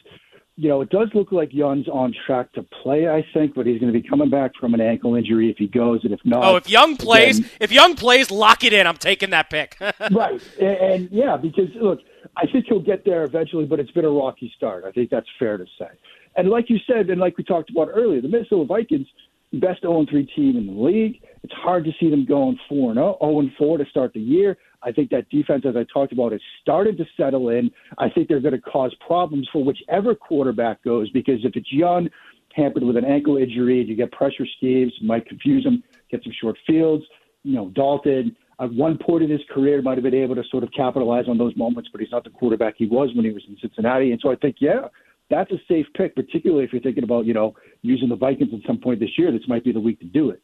[0.60, 3.80] you know, it does look like Young's on track to play, I think, but he's
[3.80, 6.44] going to be coming back from an ankle injury if he goes, and if not,
[6.44, 8.88] oh, if Young plays, if Young plays, lock it in.
[8.88, 9.78] I'm taking that pick.
[10.12, 12.00] right, and, and yeah, because look,
[12.36, 14.84] I think he'll get there eventually, but it's been a rocky start.
[14.84, 15.90] I think that's fair to say.
[16.36, 19.08] And like you said, and like we talked about earlier, the Minnesota Vikings,
[19.54, 21.22] best 0 3 team in the league.
[21.44, 24.58] It's hard to see them going 4 0, 0 4 to start the year.
[24.84, 27.72] I think that defense, as I talked about, has started to settle in.
[27.98, 32.10] I think they're going to cause problems for whichever quarterback goes because if it's Young,
[32.56, 36.58] hampered with an ankle injury, you get pressure schemes, might confuse him, get some short
[36.66, 37.04] fields.
[37.44, 40.64] You know, Dalton, at one point in his career, might have been able to sort
[40.64, 43.44] of capitalize on those moments, but he's not the quarterback he was when he was
[43.48, 44.12] in Cincinnati.
[44.12, 44.88] And so I think, yeah,
[45.30, 48.66] that's a safe pick, particularly if you're thinking about, you know, using the Vikings at
[48.66, 49.32] some point this year.
[49.32, 50.42] This might be the week to do it.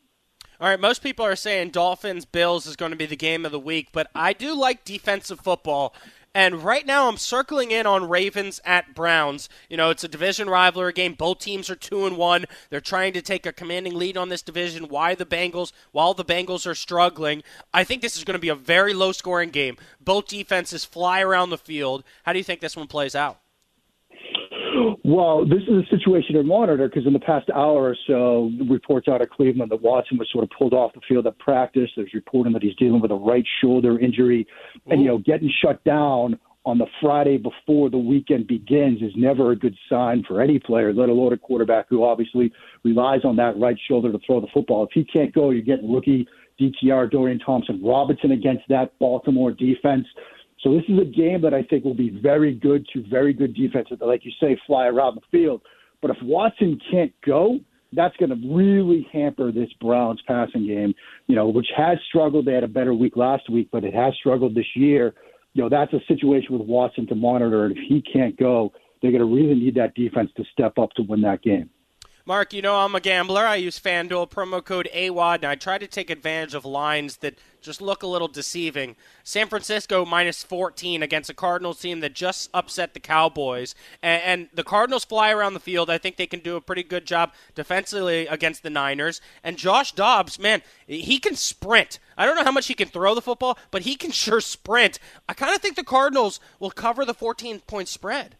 [0.60, 3.52] All right, most people are saying Dolphins Bills is going to be the game of
[3.52, 5.93] the week, but I do like defensive football.
[6.36, 9.50] And right now, I'm circling in on Ravens at Browns.
[9.69, 11.13] You know, it's a division rivalry game.
[11.13, 12.46] Both teams are two and one.
[12.72, 14.88] They're trying to take a commanding lead on this division.
[14.88, 15.74] Why the Bengals?
[15.91, 19.52] While the Bengals are struggling, I think this is going to be a very low-scoring
[19.52, 19.78] game.
[20.02, 22.04] Both defenses fly around the field.
[22.24, 23.39] How do you think this one plays out?
[25.04, 29.08] Well, this is a situation to monitor because in the past hour or so, reports
[29.08, 31.90] out of Cleveland that Watson was sort of pulled off the field at practice.
[31.96, 34.48] There's reporting that he's dealing with a right shoulder injury,
[34.88, 39.52] and you know, getting shut down on the Friday before the weekend begins is never
[39.52, 42.52] a good sign for any player, let alone a quarterback who obviously
[42.84, 44.84] relies on that right shoulder to throw the football.
[44.86, 46.26] If he can't go, you're getting rookie
[46.60, 50.06] DTR Dorian Thompson Robinson against that Baltimore defense.
[50.63, 53.54] So this is a game that I think will be very good to very good
[53.54, 55.62] defenses that, like you say, fly around the field.
[56.02, 57.60] But if Watson can't go,
[57.91, 60.93] that's going to really hamper this Browns passing game,
[61.28, 62.45] you know, which has struggled.
[62.45, 65.13] They had a better week last week, but it has struggled this year.
[65.54, 67.65] You know, that's a situation with Watson to monitor.
[67.65, 68.71] And if he can't go,
[69.02, 71.69] they're going to really need that defense to step up to win that game.
[72.26, 73.46] Mark, you know I'm a gambler.
[73.46, 77.38] I use FanDuel promo code AWadd, and I try to take advantage of lines that
[77.60, 78.96] just look a little deceiving.
[79.26, 84.50] San Francisco minus 14 against a Cardinals team that just upset the Cowboys, and, and,
[84.54, 85.90] the Cardinals fly around the field.
[85.90, 89.20] I think they can do a pretty good job defensively against the Niners.
[89.44, 92.00] And Josh Dobbs, man, he can sprint.
[92.18, 94.98] I don't know how much he can throw the football, but he can sure sprint.
[95.28, 98.38] I kind of think the Cardinals will cover the 14 point spread.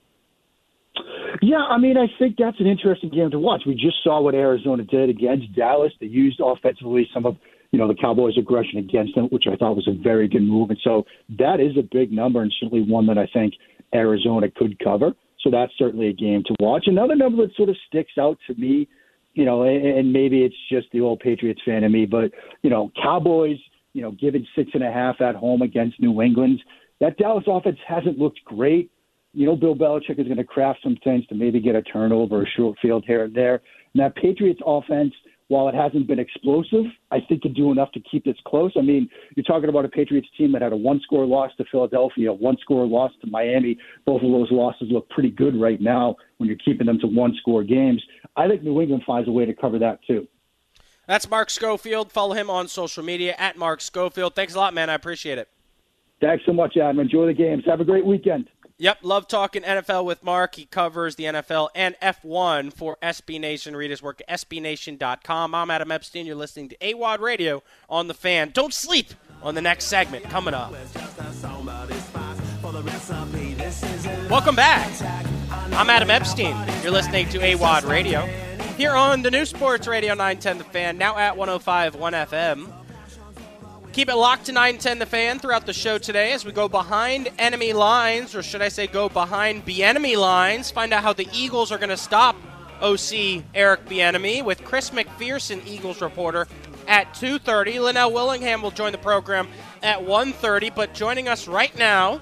[1.42, 3.64] Yeah, I mean, I think that's an interesting game to watch.
[3.66, 5.92] We just saw what Arizona did against Dallas.
[6.00, 7.38] They used offensively some of
[7.72, 10.70] you know the Cowboys' aggression against them, which I thought was a very good move.
[10.70, 11.06] And so
[11.40, 13.56] that is a big number, and certainly one that I think
[13.94, 15.14] Arizona could cover.
[15.42, 16.86] So that's certainly a game to watch.
[16.88, 18.88] Another number that sort of sticks out to me,
[19.34, 22.92] you know, and maybe it's just the old Patriots fan in me, but you know,
[23.02, 23.58] Cowboys,
[23.94, 26.62] you know, giving six and a half at home against New England.
[27.02, 28.92] That Dallas offense hasn't looked great
[29.34, 32.44] you know, Bill Belichick is going to craft some things to maybe get a turnover,
[32.44, 33.62] a short field here and there.
[33.94, 35.14] And that Patriots offense,
[35.48, 38.72] while it hasn't been explosive, I think can do enough to keep this close.
[38.78, 41.66] I mean, you're talking about a Patriots team that had a one score loss to
[41.72, 43.78] Philadelphia, one score loss to Miami.
[44.06, 47.36] Both of those losses look pretty good right now when you're keeping them to one
[47.40, 48.04] score games.
[48.36, 50.28] I think New England finds a way to cover that too.
[51.08, 52.12] That's Mark Schofield.
[52.12, 54.36] Follow him on social media at Mark Schofield.
[54.36, 54.90] Thanks a lot, man.
[54.90, 55.50] I appreciate it.
[56.22, 57.00] Thanks so much, Adam.
[57.00, 57.64] Enjoy the games.
[57.66, 58.48] Have a great weekend.
[58.84, 60.56] Yep, love talking NFL with Mark.
[60.56, 63.78] He covers the NFL and F1 for SB Nation.
[63.78, 65.56] Read his work at SBNation.com.
[65.56, 66.26] I'm Adam Epstein.
[66.26, 68.52] You're listening to AWadd Radio on the fan.
[68.54, 70.74] Don't sleep on the next segment coming up.
[74.30, 75.02] Welcome back.
[75.72, 76.54] I'm Adam Epstein.
[76.84, 78.26] You're listening to AWadd Radio
[78.76, 81.94] here on the new Sports Radio 910 The Fan, now at 105.1
[82.28, 82.83] FM.
[83.94, 87.30] Keep it locked to 910 The Fan throughout the show today as we go behind
[87.38, 91.28] enemy lines, or should I say go behind the enemy lines, find out how the
[91.32, 92.36] Eagles are going to stop
[92.82, 96.48] OC Eric Bieniemy with Chris McPherson, Eagles reporter,
[96.88, 97.80] at 2.30.
[97.84, 99.48] Linnell Willingham will join the program
[99.84, 102.20] at 1.30, but joining us right now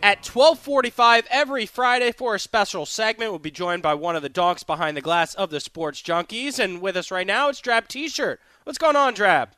[0.00, 3.32] at 12:45 every Friday for a special segment.
[3.32, 6.60] We'll be joined by one of the dogs behind the glass of the Sports Junkies,
[6.60, 8.40] and with us right now it's Drab T-shirt.
[8.62, 9.50] What's going on, Drab?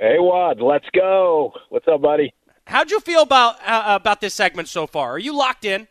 [0.00, 1.52] Hey, Wad, let's go.
[1.68, 2.32] What's up, buddy?
[2.66, 5.10] How'd you feel about uh, about this segment so far?
[5.10, 5.88] Are you locked in?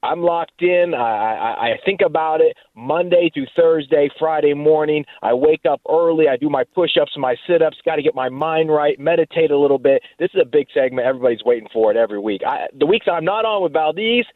[0.00, 0.94] I'm locked in.
[0.94, 5.04] I, I, I think about it Monday through Thursday, Friday morning.
[5.22, 6.28] I wake up early.
[6.28, 7.78] I do my push ups, my sit ups.
[7.84, 10.02] Got to get my mind right, meditate a little bit.
[10.20, 11.08] This is a big segment.
[11.08, 12.42] Everybody's waiting for it every week.
[12.46, 14.26] I, the weeks I'm not on with Valdez,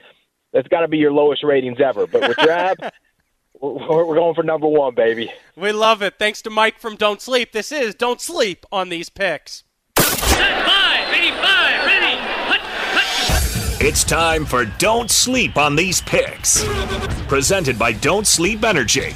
[0.52, 2.08] that's got to be your lowest ratings ever.
[2.08, 2.76] But with Drab,
[3.60, 5.32] we're, we're going for number one, baby.
[5.56, 6.14] We love it.
[6.18, 7.52] Thanks to Mike from Don't Sleep.
[7.52, 9.64] This is Don't Sleep on these picks.
[9.96, 11.30] Five, ready.
[11.30, 13.82] Hut, hut.
[13.82, 16.64] It's time for Don't Sleep on These Picks.
[17.28, 19.14] Presented by Don't Sleep Energy.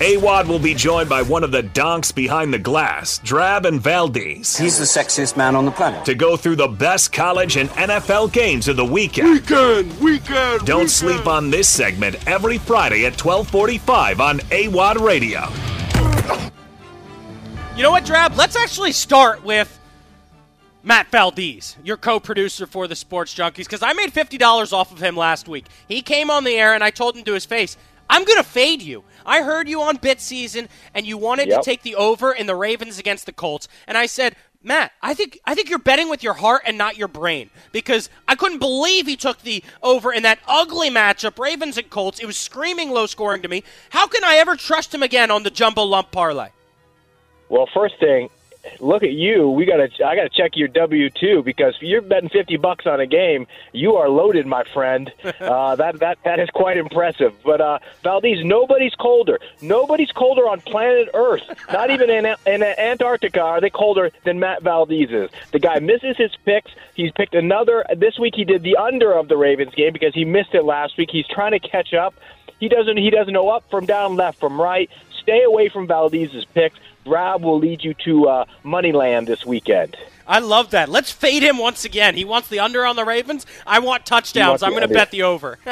[0.00, 4.54] AWadd will be joined by one of the donks behind the glass, Drab and Valdez,
[4.54, 6.04] He's the sexiest man on the planet.
[6.04, 9.30] to go through the best college and NFL games of the weekend.
[9.30, 10.66] Weekend, weekend.
[10.66, 15.44] Don't sleep on this segment every Friday at 1245 on AWadd Radio.
[17.74, 18.34] You know what, Drab?
[18.36, 19.78] Let's actually start with
[20.82, 24.98] Matt Valdez, your co-producer for the Sports Junkies, because I made fifty dollars off of
[25.00, 25.66] him last week.
[25.88, 27.76] He came on the air and I told him to his face,
[28.08, 31.60] "I'm gonna fade you." I heard you on bit season and you wanted Yep.
[31.60, 34.36] to take the over in the Ravens against the Colts, and I said.
[34.62, 38.10] Matt, I think I think you're betting with your heart and not your brain because
[38.26, 42.18] I couldn't believe he took the over in that ugly matchup, Ravens and Colts.
[42.18, 43.62] It was screaming low scoring to me.
[43.90, 46.48] How can I ever trust him again on the jumbo lump parlay?
[47.48, 48.28] Well, first thing,
[48.80, 49.50] look at you.
[49.50, 50.06] We got to.
[50.06, 53.06] I got to check your W two because if you're betting fifty bucks on a
[53.06, 53.46] game.
[53.72, 55.12] You are loaded, my friend.
[55.46, 57.32] Uh, that that that is quite impressive.
[57.44, 59.38] But uh, Valdez, nobody's colder.
[59.60, 61.42] Nobody's colder on planet Earth.
[61.70, 65.30] Not even in, in Antarctica are they colder than Matt Valdez is.
[65.52, 66.70] The guy misses his picks.
[66.94, 67.84] He's picked another.
[67.96, 70.96] This week he did the under of the Ravens game because he missed it last
[70.96, 71.10] week.
[71.12, 72.14] He's trying to catch up.
[72.58, 72.96] He doesn't.
[72.96, 74.90] He doesn't know up from down, left from right.
[75.22, 76.78] Stay away from Valdez's picks.
[77.06, 79.96] Rob will lead you to uh, Moneyland this weekend.
[80.28, 80.88] I love that.
[80.88, 82.16] Let's fade him once again.
[82.16, 83.46] He wants the under on the Ravens.
[83.66, 84.62] I want touchdowns.
[84.62, 85.58] I'm going to bet the over.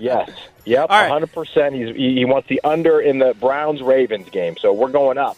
[0.00, 0.30] Yes.
[0.64, 0.86] Yep.
[0.88, 1.22] All right.
[1.22, 1.74] 100%.
[1.74, 4.56] He's, he, he wants the under in the Browns Ravens game.
[4.56, 5.36] So we're going up.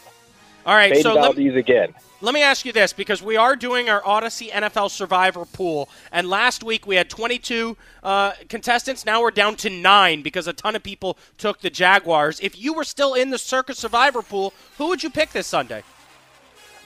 [0.65, 1.95] All right, Fade so Valdez again.
[2.23, 6.29] Let me ask you this because we are doing our Audacy NFL Survivor pool, and
[6.29, 9.05] last week we had 22 uh, contestants.
[9.05, 12.39] Now we're down to nine because a ton of people took the Jaguars.
[12.39, 15.83] If you were still in the Circa Survivor pool, who would you pick this Sunday?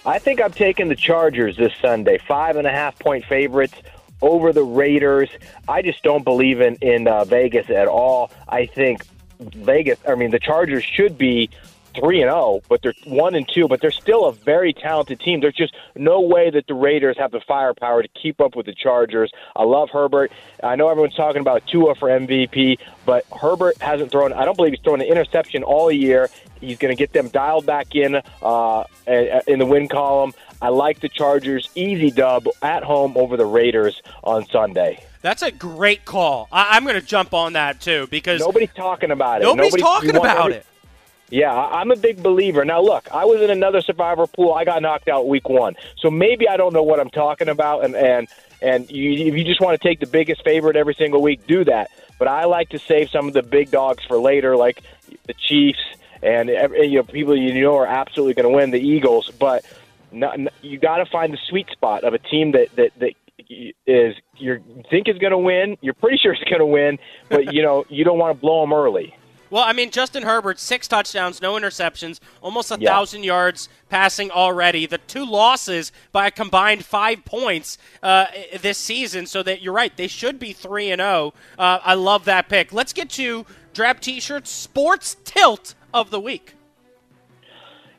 [0.06, 2.16] I think I'm taking the Chargers this Sunday.
[2.16, 3.74] Five and a half point favorites
[4.22, 5.28] over the Raiders.
[5.68, 8.30] I just don't believe in in uh, Vegas at all.
[8.48, 9.04] I think
[9.38, 9.98] Vegas.
[10.08, 11.50] I mean, the Chargers should be
[11.96, 13.66] three and zero, but they're one and two.
[13.68, 15.40] But they're still a very talented team.
[15.40, 18.74] There's just no way that the Raiders have the firepower to keep up with the
[18.74, 19.32] Chargers.
[19.54, 20.30] I love Herbert.
[20.62, 24.32] I know everyone's talking about Tua for MVP, but Herbert hasn't thrown.
[24.32, 26.28] I don't believe he's thrown an interception all year.
[26.60, 28.84] He's going to get them dialed back in uh,
[29.46, 30.32] in the win column.
[30.62, 35.02] I like the Chargers easy dub at home over the Raiders on Sunday.
[35.20, 36.48] That's a great call.
[36.50, 39.44] I- I'm going to jump on that too because Nobody's talking about it.
[39.44, 40.66] nobody's Nobody- talking about every- it.
[41.28, 42.64] Yeah, I'm a big believer.
[42.64, 44.54] Now, look, I was in another survivor pool.
[44.54, 47.84] I got knocked out week one, so maybe I don't know what I'm talking about.
[47.84, 48.28] And and
[48.62, 51.64] and you, if you just want to take the biggest favorite every single week, do
[51.64, 51.90] that.
[52.18, 54.82] But I like to save some of the big dogs for later, like
[55.26, 55.80] the Chiefs
[56.22, 59.30] and you know people you know are absolutely going to win, the Eagles.
[59.38, 59.64] But
[60.12, 63.12] not, you got to find the sweet spot of a team that that that
[63.86, 65.76] is you think is going to win.
[65.80, 68.62] You're pretty sure it's going to win, but you know you don't want to blow
[68.62, 69.14] them early.
[69.48, 72.90] Well, I mean, Justin Herbert, six touchdowns, no interceptions, almost a Yeah.
[72.90, 74.86] thousand yards passing already.
[74.86, 78.26] The two losses by a combined five points uh,
[78.60, 81.32] this season, so that you're right, they should be three and zero.
[81.58, 82.72] Uh, I love that pick.
[82.72, 86.54] Let's get to Drab T-shirts sports tilt of the week.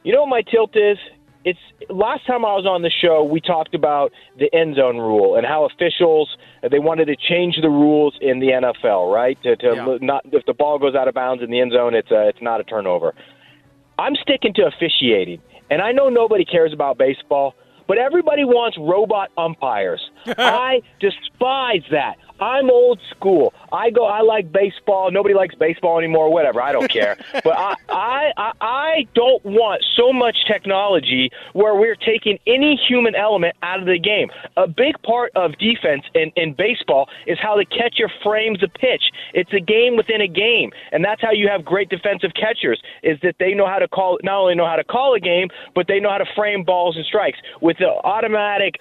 [0.04, 0.98] You know what my tilt is?
[1.50, 5.38] It's last time I was on the show, we talked about the end zone rule
[5.38, 6.28] and how officials
[6.70, 9.42] they wanted to change the rules in the NFL, right?
[9.44, 9.98] To, to Yeah.
[10.02, 12.42] not if the ball goes out of bounds in the end zone, it's a, it's
[12.42, 13.14] not a turnover.
[13.98, 17.54] I'm sticking to officiating, and I know nobody cares about baseball,
[17.88, 20.02] but everybody wants robot umpires.
[20.38, 22.16] I despise that.
[22.40, 23.54] I'm old school.
[23.72, 24.06] I go.
[24.06, 25.12] I like baseball.
[25.12, 26.32] Nobody likes baseball anymore.
[26.32, 26.62] Whatever.
[26.62, 27.18] I don't care.
[27.44, 33.16] but I, I, I, I don't want so much technology where we're taking any human
[33.16, 34.30] element out of the game.
[34.56, 39.04] A big part of defense in, in baseball is how the catcher frames the pitch.
[39.34, 42.82] It's a game within a game, and that's how you have great defensive catchers.
[43.04, 45.50] Is that they know how to call not only know how to call a game,
[45.76, 47.40] but they know how to frame balls and strikes.
[47.62, 48.80] With the automatic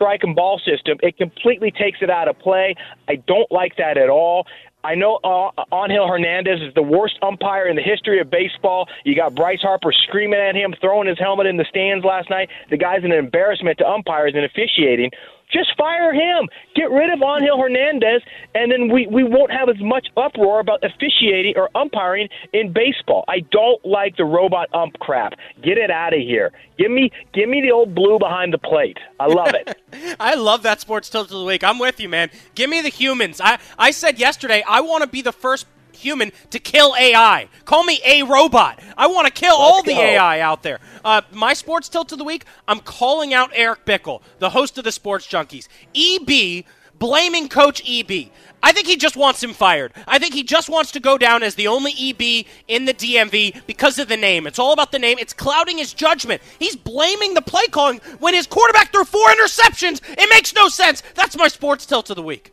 [0.00, 2.74] strike and ball system, it completely takes it out of play.
[3.06, 4.46] I don't like that at all.
[4.82, 8.88] I know uh, Angel Hernandez is the worst umpire in the history of baseball.
[9.04, 12.48] You got Bryce Harper screaming at him, throwing his helmet in the stands last night.
[12.70, 15.10] The guy's an embarrassment to umpires and officiating.
[15.52, 16.48] Just fire him.
[16.74, 18.22] Get rid of Angel Hernandez,
[18.54, 23.24] and then we, we won't have as much uproar about officiating or umpiring in baseball.
[23.28, 25.34] I don't like the robot ump crap.
[25.62, 26.52] Get it out of here.
[26.78, 28.98] Give me give me the old blue behind the plate.
[29.18, 29.76] I love it.
[30.20, 31.62] I love that sports tilt of the week.
[31.62, 32.30] I'm with you, man.
[32.54, 33.40] Give me the humans.
[33.42, 35.66] I, I said yesterday I want to be the first
[36.00, 37.48] human to kill AI.
[37.64, 38.80] Call me a robot.
[38.96, 40.00] I want to kill all the go.
[40.00, 40.80] AI out there.
[41.04, 44.84] Uh, my sports tilt of the week, I'm calling out Eric Bickel, the host of
[44.84, 45.68] the Sports Junkies.
[45.94, 46.64] EB
[47.00, 48.30] blaming Coach EB.
[48.62, 49.92] I think he just wants him fired.
[50.06, 53.66] I think he just wants to go down as the only EB in the DMV
[53.66, 54.46] because of the name.
[54.46, 55.16] It's all about the name.
[55.18, 56.42] It's clouding his judgment.
[56.58, 60.02] He's blaming the play calling when his quarterback threw four interceptions.
[60.10, 61.02] It makes no sense.
[61.14, 62.52] That's my sports tilt of the week.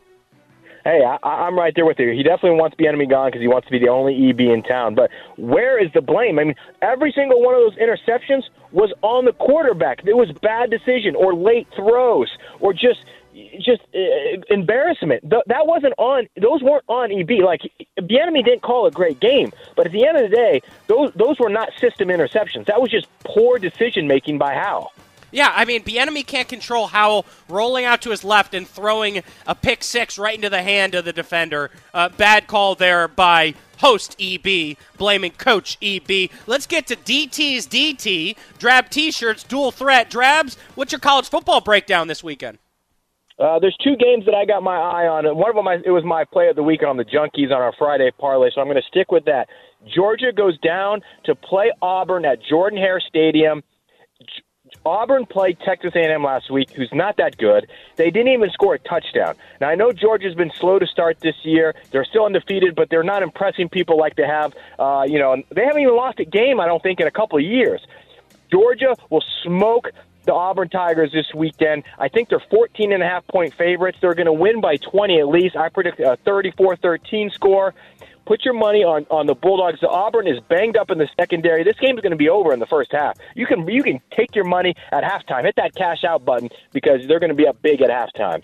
[0.88, 2.12] Hey, I, I'm right there with you.
[2.12, 4.62] He definitely wants to Bieniemy gone because he wants to be the only EB in
[4.62, 4.94] town.
[4.94, 6.38] But where is the blame?
[6.38, 10.00] I mean, every single one of those interceptions was on the quarterback.
[10.06, 12.30] It was bad decision or late throws
[12.60, 13.00] or just
[13.60, 15.28] just uh, embarrassment.
[15.28, 16.26] Th- that wasn't on.
[16.40, 17.42] Those weren't on EB.
[17.44, 17.60] Like
[18.00, 21.38] Bieniemy didn't call a great game, but at the end of the day, those those
[21.38, 22.64] were not system interceptions.
[22.64, 24.90] That was just poor decision making by Howell.
[25.30, 29.54] Yeah, I mean, Bieniemy can't control Howell rolling out to his left and throwing a
[29.54, 31.70] pick six right into the hand of the defender.
[31.92, 36.30] Uh, bad call there by host EB, blaming coach EB.
[36.46, 38.36] Let's get to DT's DT.
[38.58, 40.10] Drab t shirts, dual threat.
[40.10, 42.58] Drabs, what's your college football breakdown this weekend?
[43.38, 45.24] Uh, there's two games that I got my eye on.
[45.36, 47.62] One of them, I, it was my play of the week on the Junkies on
[47.62, 49.46] our Friday parlay, so I'm going to stick with that.
[49.94, 53.62] Georgia goes down to play Auburn at Jordan Hare Stadium.
[54.84, 57.68] Auburn played Texas A&M last week, who's not that good.
[57.96, 59.34] They didn't even score a touchdown.
[59.60, 61.74] Now I know Georgia's been slow to start this year.
[61.90, 64.54] They're still undefeated, but they're not impressing people like they have.
[64.78, 67.38] Uh, you know, they haven't even lost a game, I don't think, in a couple
[67.38, 67.80] of years.
[68.50, 69.90] Georgia will smoke
[70.28, 71.84] the Auburn Tigers this weekend.
[71.98, 73.98] I think they're 14 and a half point favorites.
[74.00, 75.56] They're going to win by 20 at least.
[75.56, 77.74] I predict a 34-13 score.
[78.28, 79.80] Put your money on, on the Bulldogs.
[79.80, 81.64] The Auburn is banged up in the secondary.
[81.64, 83.16] This game is going to be over in the first half.
[83.34, 85.44] You can you can take your money at halftime.
[85.44, 88.42] Hit that cash out button because they're going to be up big at halftime.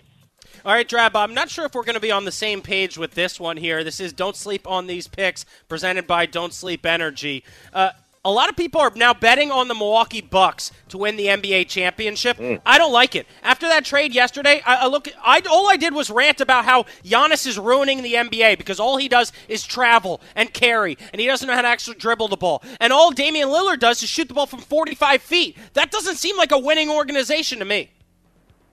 [0.65, 2.97] All right, Drab, I'm not sure if we're going to be on the same page
[2.97, 3.83] with this one here.
[3.83, 7.43] This is Don't Sleep on These Picks, presented by Don't Sleep Energy.
[7.71, 7.91] Uh,
[8.25, 11.69] a lot of people are now betting on the Milwaukee Bucks to win the NBA
[11.69, 12.37] championship.
[12.37, 12.59] Mm.
[12.65, 13.27] I don't like it.
[13.43, 15.07] After that trade yesterday, I, I look.
[15.23, 18.97] I all I did was rant about how Giannis is ruining the NBA because all
[18.97, 22.37] he does is travel and carry, and he doesn't know how to actually dribble the
[22.37, 22.63] ball.
[22.79, 25.55] And all Damian Lillard does is shoot the ball from 45 feet.
[25.73, 27.91] That doesn't seem like a winning organization to me.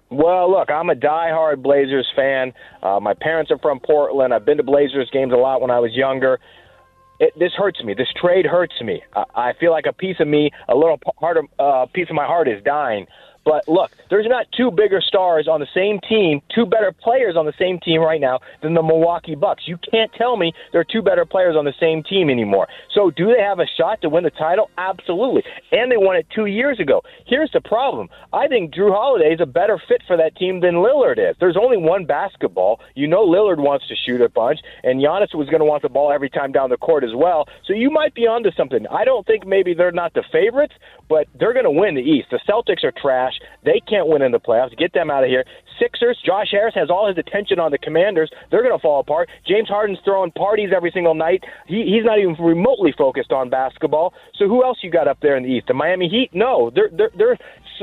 [0.09, 2.53] Well, look, I'm a diehard Blazers fan.
[2.83, 4.35] Uh, my parents are from Portland.
[4.35, 6.39] I've been to Blazers games a lot when I was younger.
[7.23, 7.95] It, this hurts me.
[7.95, 9.01] This trade hurts me.
[9.15, 12.17] I, I feel like a piece of me, a little part of uh, piece of
[12.17, 13.07] my heart is dying.
[13.45, 17.47] But look, there's not two bigger stars on the same team, two better players on
[17.47, 19.65] the same team right now than the Milwaukee Bucks.
[19.67, 22.69] You can't tell me there are two better players on the same team anymore.
[22.95, 24.71] So, do they have a shot to win the title?
[24.79, 25.43] Absolutely.
[25.73, 27.03] And they won it two years ago.
[27.27, 30.77] Here's the problem I think Jrue Holiday is a better fit for that team than
[30.77, 31.37] Lillard is.
[31.41, 32.81] There's only one basketball.
[32.95, 35.89] You know, Lillard wants to shoot a bunch, and Giannis was going to want the
[35.89, 37.49] ball every time down the court as well.
[37.67, 38.87] So, you might be onto something.
[38.89, 40.75] I don't think maybe they're not the favorites,
[41.09, 42.29] but they're going to win the East.
[42.31, 43.32] The Celtics are trash.
[43.65, 44.77] They can't win in the playoffs.
[44.77, 45.45] Get them out of here.
[45.81, 48.31] Sixers, Josh Harris has all his attention on the Commanders.
[48.51, 49.29] They're going to fall apart.
[49.47, 51.45] James Harden's throwing parties every single night.
[51.67, 54.15] He, he's not even remotely focused on basketball.
[54.37, 55.67] So who else you got up there in the East?
[55.69, 56.31] The Miami Heat?
[56.33, 57.39] No, they're they're they're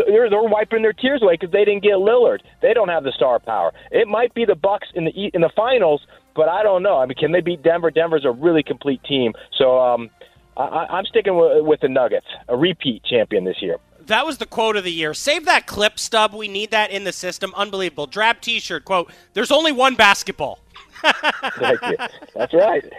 [0.07, 2.39] they're, they're wiping their tears away because they didn't get Lillard.
[2.61, 3.71] They don't have the star power.
[3.91, 6.01] It might be the Bucks in the in the finals,
[6.35, 6.97] but I don't know.
[6.97, 7.91] I mean, can they beat Denver?
[7.91, 9.33] Denver's a really complete team.
[9.57, 10.09] So um,
[10.55, 13.77] I, I'm sticking with, with the Nuggets, a repeat champion this year.
[14.09, 15.13] That was the quote of the year.
[15.13, 16.33] Save that clip stub.
[16.33, 17.53] We need that in the system.
[17.55, 18.07] Unbelievable.
[18.07, 19.11] Drab T-shirt quote.
[19.33, 20.59] There's only one basketball.
[21.03, 22.91] That's right.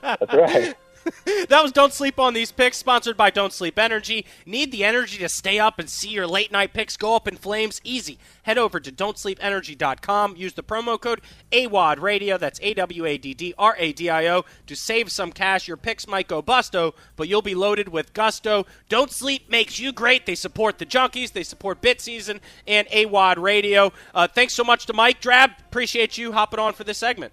[0.00, 0.74] That's right.
[1.48, 4.26] that was Don't Sleep on These Picks, sponsored by Don't Sleep Energy.
[4.46, 7.36] Need the energy to stay up and see your late night picks go up in
[7.36, 7.80] flames?
[7.84, 8.18] Easy.
[8.42, 10.36] Head over to don'tsleepenergy.com.
[10.36, 14.10] Use the promo code AWadd Radio, that's A W A D D R A D
[14.10, 15.68] I O, to save some cash.
[15.68, 18.66] Your picks might go busto, but you'll be loaded with gusto.
[18.88, 20.26] Don't Sleep makes you great.
[20.26, 23.92] They support the Junkies, they support Bit Season, and AWadd Radio.
[24.14, 25.52] Uh, thanks so much to Mike Drab.
[25.60, 27.32] Appreciate you hopping on for this segment.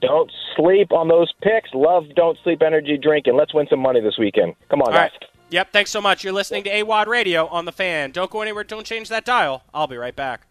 [0.00, 1.70] Don't sleep on those picks.
[1.72, 4.54] Love Don't Sleep Energy Drink, and let's win some money this weekend.
[4.68, 5.10] Come on, All guys.
[5.20, 5.30] right.
[5.50, 6.24] Yep, thanks so much.
[6.24, 8.10] You're listening to AWadd Radio on the fan.
[8.10, 8.64] Don't go anywhere.
[8.64, 9.62] Don't change that dial.
[9.72, 10.46] I'll be right back.